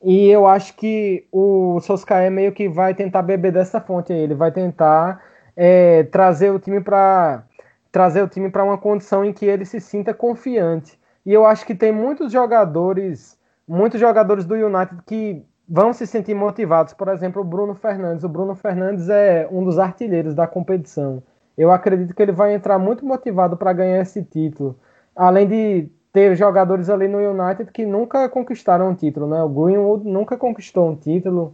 E 0.03 0.27
eu 0.29 0.47
acho 0.47 0.75
que 0.75 1.27
o 1.31 1.79
Solskjaer 1.79 2.31
meio 2.31 2.51
que 2.51 2.67
vai 2.67 2.95
tentar 2.95 3.21
beber 3.21 3.51
dessa 3.51 3.79
fonte 3.79 4.11
aí. 4.11 4.19
Ele 4.19 4.33
vai 4.33 4.51
tentar 4.51 5.21
é, 5.55 6.03
trazer 6.05 6.49
o 6.49 6.59
time 6.59 6.81
para 6.81 7.43
trazer 7.91 8.23
o 8.23 8.27
time 8.27 8.49
para 8.49 8.63
uma 8.63 8.77
condição 8.77 9.23
em 9.23 9.33
que 9.33 9.45
ele 9.45 9.65
se 9.65 9.79
sinta 9.79 10.13
confiante. 10.13 10.97
E 11.25 11.33
eu 11.33 11.45
acho 11.45 11.65
que 11.65 11.75
tem 11.75 11.91
muitos 11.91 12.31
jogadores, 12.31 13.37
muitos 13.67 13.99
jogadores 13.99 14.45
do 14.45 14.55
United 14.55 15.01
que 15.05 15.45
vão 15.67 15.93
se 15.93 16.05
sentir 16.05 16.33
motivados. 16.33 16.93
Por 16.93 17.07
exemplo, 17.07 17.41
o 17.41 17.45
Bruno 17.45 17.75
Fernandes. 17.75 18.23
O 18.23 18.29
Bruno 18.29 18.55
Fernandes 18.55 19.09
é 19.09 19.47
um 19.51 19.63
dos 19.63 19.79
artilheiros 19.79 20.35
da 20.35 20.47
competição. 20.47 21.23
Eu 21.57 21.71
acredito 21.71 22.13
que 22.13 22.21
ele 22.21 22.31
vai 22.31 22.53
entrar 22.53 22.79
muito 22.79 23.05
motivado 23.05 23.55
para 23.55 23.71
ganhar 23.71 24.01
esse 24.01 24.23
título. 24.23 24.77
Além 25.15 25.47
de 25.47 25.89
ter 26.11 26.35
jogadores 26.35 26.89
ali 26.89 27.07
no 27.07 27.19
United 27.19 27.71
que 27.71 27.85
nunca 27.85 28.27
conquistaram 28.27 28.89
um 28.89 28.95
título, 28.95 29.27
né? 29.27 29.41
O 29.41 29.49
Greenwood 29.49 30.07
nunca 30.07 30.37
conquistou 30.37 30.89
um 30.89 30.95
título. 30.95 31.53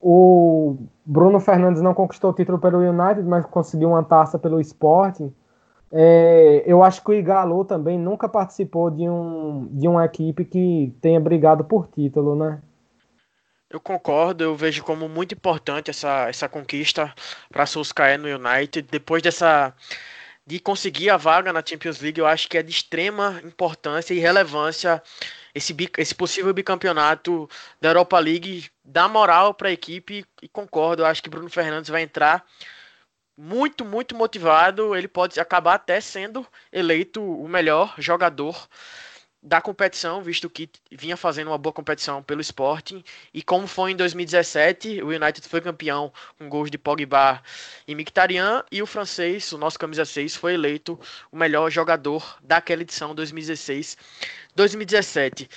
O 0.00 0.76
Bruno 1.06 1.38
Fernandes 1.38 1.80
não 1.80 1.94
conquistou 1.94 2.30
o 2.30 2.34
título 2.34 2.58
pelo 2.58 2.78
United, 2.78 3.22
mas 3.22 3.46
conseguiu 3.46 3.90
uma 3.90 4.02
taça 4.02 4.38
pelo 4.38 4.60
Sporting. 4.60 5.32
É, 5.94 6.62
eu 6.66 6.82
acho 6.82 7.04
que 7.04 7.10
o 7.10 7.14
Igalo 7.14 7.64
também 7.66 7.98
nunca 7.98 8.26
participou 8.26 8.90
de, 8.90 9.06
um, 9.08 9.68
de 9.70 9.86
uma 9.86 10.04
equipe 10.06 10.44
que 10.44 10.96
tenha 11.02 11.20
brigado 11.20 11.64
por 11.64 11.86
título, 11.88 12.34
né? 12.34 12.62
Eu 13.68 13.78
concordo, 13.78 14.42
eu 14.42 14.54
vejo 14.56 14.82
como 14.82 15.08
muito 15.08 15.34
importante 15.34 15.90
essa, 15.90 16.28
essa 16.28 16.48
conquista 16.48 17.12
para 17.50 17.66
Solskjaer 17.66 18.18
no 18.18 18.28
United. 18.28 18.88
Depois 18.90 19.22
dessa 19.22 19.74
de 20.46 20.58
conseguir 20.58 21.10
a 21.10 21.16
vaga 21.16 21.52
na 21.52 21.62
Champions 21.64 22.00
League, 22.00 22.18
eu 22.18 22.26
acho 22.26 22.48
que 22.48 22.58
é 22.58 22.62
de 22.62 22.70
extrema 22.70 23.40
importância 23.44 24.12
e 24.12 24.18
relevância 24.18 25.02
esse, 25.54 25.74
esse 25.98 26.14
possível 26.14 26.52
bicampeonato 26.52 27.48
da 27.80 27.90
Europa 27.90 28.18
League, 28.18 28.68
dá 28.84 29.08
moral 29.08 29.54
para 29.54 29.68
a 29.68 29.72
equipe 29.72 30.24
e 30.42 30.48
concordo, 30.48 31.02
eu 31.02 31.06
acho 31.06 31.22
que 31.22 31.30
Bruno 31.30 31.48
Fernandes 31.48 31.90
vai 31.90 32.02
entrar 32.02 32.44
muito, 33.36 33.84
muito 33.84 34.14
motivado, 34.14 34.94
ele 34.94 35.08
pode 35.08 35.40
acabar 35.40 35.74
até 35.74 36.00
sendo 36.00 36.46
eleito 36.72 37.22
o 37.22 37.48
melhor 37.48 37.94
jogador 37.98 38.68
da 39.42 39.60
competição, 39.60 40.22
visto 40.22 40.48
que 40.48 40.70
vinha 40.90 41.16
fazendo 41.16 41.48
uma 41.48 41.58
boa 41.58 41.72
competição 41.72 42.22
pelo 42.22 42.40
Sporting. 42.40 43.02
E 43.34 43.42
como 43.42 43.66
foi 43.66 43.90
em 43.90 43.96
2017, 43.96 45.02
o 45.02 45.08
United 45.08 45.48
foi 45.48 45.60
campeão 45.60 46.12
com 46.38 46.48
gols 46.48 46.70
de 46.70 46.78
Pogba 46.78 47.42
e 47.88 47.94
Mkhitaryan, 47.94 48.62
e 48.70 48.80
o 48.80 48.86
francês, 48.86 49.50
o 49.52 49.58
nosso 49.58 49.78
camisa 49.78 50.04
6, 50.04 50.36
foi 50.36 50.54
eleito 50.54 50.98
o 51.32 51.36
melhor 51.36 51.68
jogador 51.70 52.38
daquela 52.40 52.82
edição 52.82 53.14
2016-2017. 53.16 55.50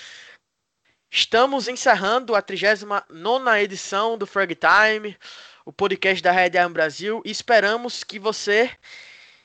Estamos 1.12 1.68
encerrando 1.68 2.36
a 2.36 2.42
39ª 2.42 3.62
edição 3.62 4.18
do 4.18 4.26
Frag 4.26 4.56
Time 4.56 5.16
o 5.66 5.74
podcast 5.74 6.22
da 6.22 6.32
Red 6.32 6.52
Brasil 6.70 7.24
e 7.26 7.32
esperamos 7.32 8.04
que 8.04 8.20
você 8.20 8.70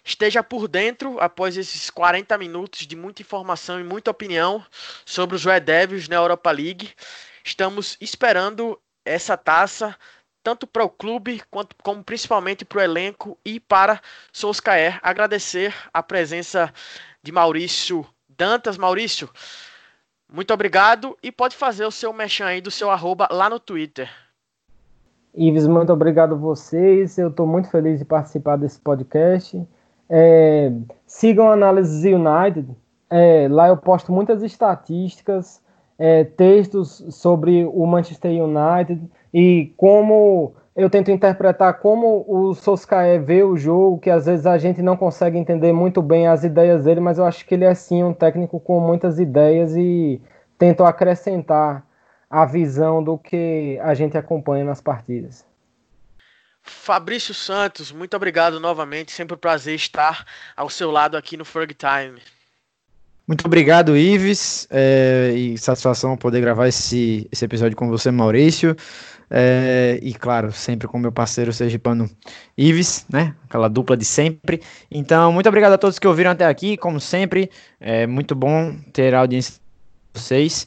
esteja 0.04 0.42
por 0.42 0.68
dentro 0.68 1.18
após 1.18 1.56
esses 1.56 1.88
40 1.88 2.36
minutos 2.36 2.86
de 2.86 2.94
muita 2.94 3.22
informação 3.22 3.80
e 3.80 3.84
muita 3.84 4.10
opinião 4.10 4.64
sobre 5.06 5.34
os 5.34 5.44
Red 5.44 5.60
Devils 5.60 6.08
na 6.08 6.16
Europa 6.16 6.50
League. 6.50 6.92
Estamos 7.42 7.96
esperando 8.00 8.78
essa 9.02 9.34
taça 9.34 9.96
tanto 10.42 10.66
para 10.66 10.84
o 10.84 10.90
clube 10.90 11.42
quanto 11.50 11.74
como 11.82 12.04
principalmente 12.04 12.64
para 12.64 12.78
o 12.78 12.82
elenco 12.82 13.38
e 13.44 13.58
para 13.58 14.00
Solskjaer. 14.32 15.00
Agradecer 15.02 15.74
a 15.92 16.02
presença 16.02 16.72
de 17.22 17.32
Maurício 17.32 18.06
Dantas. 18.28 18.76
Maurício, 18.76 19.30
muito 20.30 20.52
obrigado 20.52 21.16
e 21.22 21.32
pode 21.32 21.56
fazer 21.56 21.84
o 21.86 21.90
seu 21.90 22.12
mechan 22.12 22.46
aí 22.46 22.60
do 22.60 22.70
seu 22.70 22.90
arroba 22.90 23.26
lá 23.30 23.48
no 23.48 23.58
Twitter. 23.58 24.10
Ives, 25.34 25.66
muito 25.66 25.92
obrigado 25.92 26.34
a 26.34 26.38
vocês. 26.38 27.16
Eu 27.16 27.28
estou 27.28 27.46
muito 27.46 27.70
feliz 27.70 27.98
de 27.98 28.04
participar 28.04 28.56
desse 28.56 28.80
podcast. 28.80 29.62
É, 30.08 30.72
sigam 31.06 31.50
Análises 31.50 32.04
United. 32.04 32.68
É, 33.08 33.48
lá 33.50 33.68
eu 33.68 33.76
posto 33.76 34.12
muitas 34.12 34.42
estatísticas, 34.42 35.62
é, 35.98 36.24
textos 36.24 37.04
sobre 37.10 37.64
o 37.64 37.84
Manchester 37.86 38.30
United 38.30 39.00
e 39.34 39.72
como 39.76 40.52
eu 40.76 40.88
tento 40.88 41.10
interpretar 41.10 41.80
como 41.80 42.24
o 42.28 42.54
Solskjaer 42.54 43.22
vê 43.22 43.42
o 43.42 43.56
jogo, 43.56 43.98
que 43.98 44.08
às 44.08 44.26
vezes 44.26 44.46
a 44.46 44.56
gente 44.58 44.80
não 44.80 44.96
consegue 44.96 45.36
entender 45.36 45.72
muito 45.72 46.00
bem 46.00 46.28
as 46.28 46.44
ideias 46.44 46.84
dele, 46.84 47.00
mas 47.00 47.18
eu 47.18 47.24
acho 47.24 47.44
que 47.44 47.54
ele 47.54 47.64
é 47.64 47.74
sim 47.74 48.02
um 48.02 48.14
técnico 48.14 48.60
com 48.60 48.80
muitas 48.80 49.18
ideias 49.18 49.76
e 49.76 50.20
tento 50.56 50.84
acrescentar 50.84 51.84
a 52.30 52.46
visão 52.46 53.02
do 53.02 53.18
que 53.18 53.78
a 53.82 53.92
gente 53.92 54.16
acompanha 54.16 54.64
nas 54.64 54.80
partidas. 54.80 55.44
Fabrício 56.62 57.34
Santos, 57.34 57.90
muito 57.90 58.14
obrigado 58.16 58.60
novamente. 58.60 59.10
Sempre 59.10 59.34
um 59.34 59.38
prazer 59.38 59.74
estar 59.74 60.24
ao 60.56 60.70
seu 60.70 60.90
lado 60.90 61.16
aqui 61.16 61.36
no 61.36 61.44
Frog 61.44 61.74
Time. 61.74 62.20
Muito 63.26 63.46
obrigado, 63.46 63.96
Ives, 63.96 64.66
é, 64.70 65.32
e 65.34 65.58
satisfação 65.58 66.16
poder 66.16 66.40
gravar 66.40 66.68
esse, 66.68 67.28
esse 67.30 67.44
episódio 67.44 67.76
com 67.76 67.88
você, 67.88 68.10
Maurício. 68.10 68.76
É, 69.30 70.00
e 70.02 70.12
claro, 70.12 70.50
sempre 70.50 70.88
com 70.88 70.98
meu 70.98 71.12
parceiro 71.12 71.52
Sergipano 71.52 72.10
Ives, 72.58 73.06
né? 73.08 73.34
Aquela 73.44 73.68
dupla 73.68 73.96
de 73.96 74.04
sempre. 74.04 74.60
Então, 74.90 75.32
muito 75.32 75.48
obrigado 75.48 75.72
a 75.72 75.78
todos 75.78 75.98
que 75.98 76.08
ouviram 76.08 76.32
até 76.32 76.44
aqui, 76.44 76.76
como 76.76 77.00
sempre. 77.00 77.50
É 77.78 78.06
muito 78.06 78.34
bom 78.34 78.76
ter 78.92 79.14
a 79.14 79.20
audiência 79.20 79.54
de 80.12 80.20
vocês. 80.20 80.66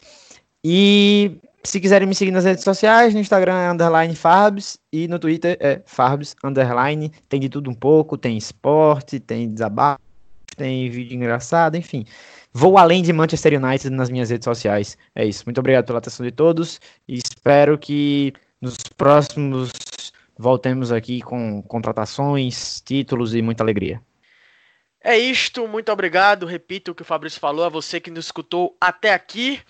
E 0.63 1.37
se 1.65 1.79
quiserem 1.79 2.07
me 2.07 2.13
seguir 2.13 2.31
nas 2.31 2.45
redes 2.45 2.63
sociais, 2.63 3.13
no 3.13 3.19
Instagram 3.19 3.57
é 3.57 3.71
underline 3.71 4.15
Farbs 4.15 4.77
e 4.91 5.07
no 5.07 5.17
Twitter 5.17 5.57
é 5.59 5.81
Farbs 5.85 6.35
underline. 6.43 7.11
Tem 7.29 7.39
de 7.39 7.49
tudo 7.49 7.69
um 7.69 7.73
pouco, 7.73 8.17
tem 8.17 8.37
esporte, 8.37 9.19
tem 9.19 9.51
desabafo, 9.51 10.01
tem 10.57 10.89
vídeo 10.89 11.15
engraçado, 11.15 11.77
enfim. 11.77 12.05
Vou 12.51 12.77
além 12.77 13.01
de 13.01 13.13
Manchester 13.13 13.63
United 13.63 13.89
nas 13.89 14.09
minhas 14.09 14.29
redes 14.29 14.45
sociais. 14.45 14.97
É 15.15 15.25
isso. 15.25 15.43
Muito 15.45 15.59
obrigado 15.59 15.85
pela 15.85 15.99
atenção 15.99 16.25
de 16.25 16.31
todos 16.31 16.79
e 17.07 17.15
espero 17.17 17.77
que 17.77 18.33
nos 18.61 18.75
próximos 18.97 19.71
voltemos 20.37 20.91
aqui 20.91 21.21
com 21.21 21.61
contratações, 21.63 22.81
títulos 22.81 23.33
e 23.33 23.41
muita 23.41 23.63
alegria. 23.63 24.01
É 25.01 25.17
isto, 25.17 25.67
muito 25.67 25.91
obrigado. 25.91 26.45
Repito 26.45 26.91
o 26.91 26.95
que 26.95 27.01
o 27.01 27.05
Fabrício 27.05 27.39
falou, 27.39 27.65
a 27.65 27.69
você 27.69 27.99
que 27.99 28.11
nos 28.11 28.25
escutou 28.25 28.75
até 28.79 29.13
aqui. 29.13 29.61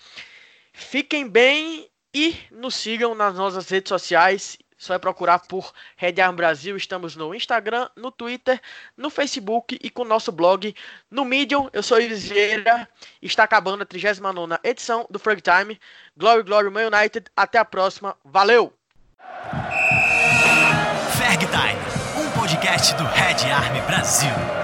Fiquem 0.74 1.28
bem 1.28 1.88
e 2.12 2.36
nos 2.50 2.74
sigam 2.74 3.14
nas 3.14 3.36
nossas 3.36 3.70
redes 3.70 3.88
sociais. 3.88 4.58
Só 4.76 4.92
é 4.92 4.98
procurar 4.98 5.38
por 5.38 5.72
Red 5.96 6.20
Arm 6.20 6.34
Brasil. 6.34 6.76
Estamos 6.76 7.14
no 7.14 7.32
Instagram, 7.32 7.88
no 7.96 8.10
Twitter, 8.10 8.60
no 8.96 9.08
Facebook 9.08 9.78
e 9.80 9.88
com 9.88 10.02
o 10.02 10.04
nosso 10.04 10.32
blog 10.32 10.74
no 11.08 11.24
Medium. 11.24 11.70
Eu 11.72 11.82
sou 11.82 12.00
Ives 12.00 12.24
Vieira. 12.24 12.88
Está 13.22 13.44
acabando 13.44 13.84
a 13.84 13.86
39 13.86 14.58
edição 14.64 15.06
do 15.08 15.18
Frag 15.20 15.40
Time. 15.40 15.80
Glory, 16.16 16.42
Glory, 16.42 16.70
Man 16.70 16.88
United. 16.88 17.30
Até 17.36 17.58
a 17.58 17.64
próxima. 17.64 18.16
Valeu! 18.24 18.72
Ferg 21.16 21.46
Time, 21.46 22.26
um 22.26 22.30
podcast 22.38 22.94
do 22.96 23.04
Red 23.04 23.48
Army 23.50 23.80
Brasil. 23.82 24.63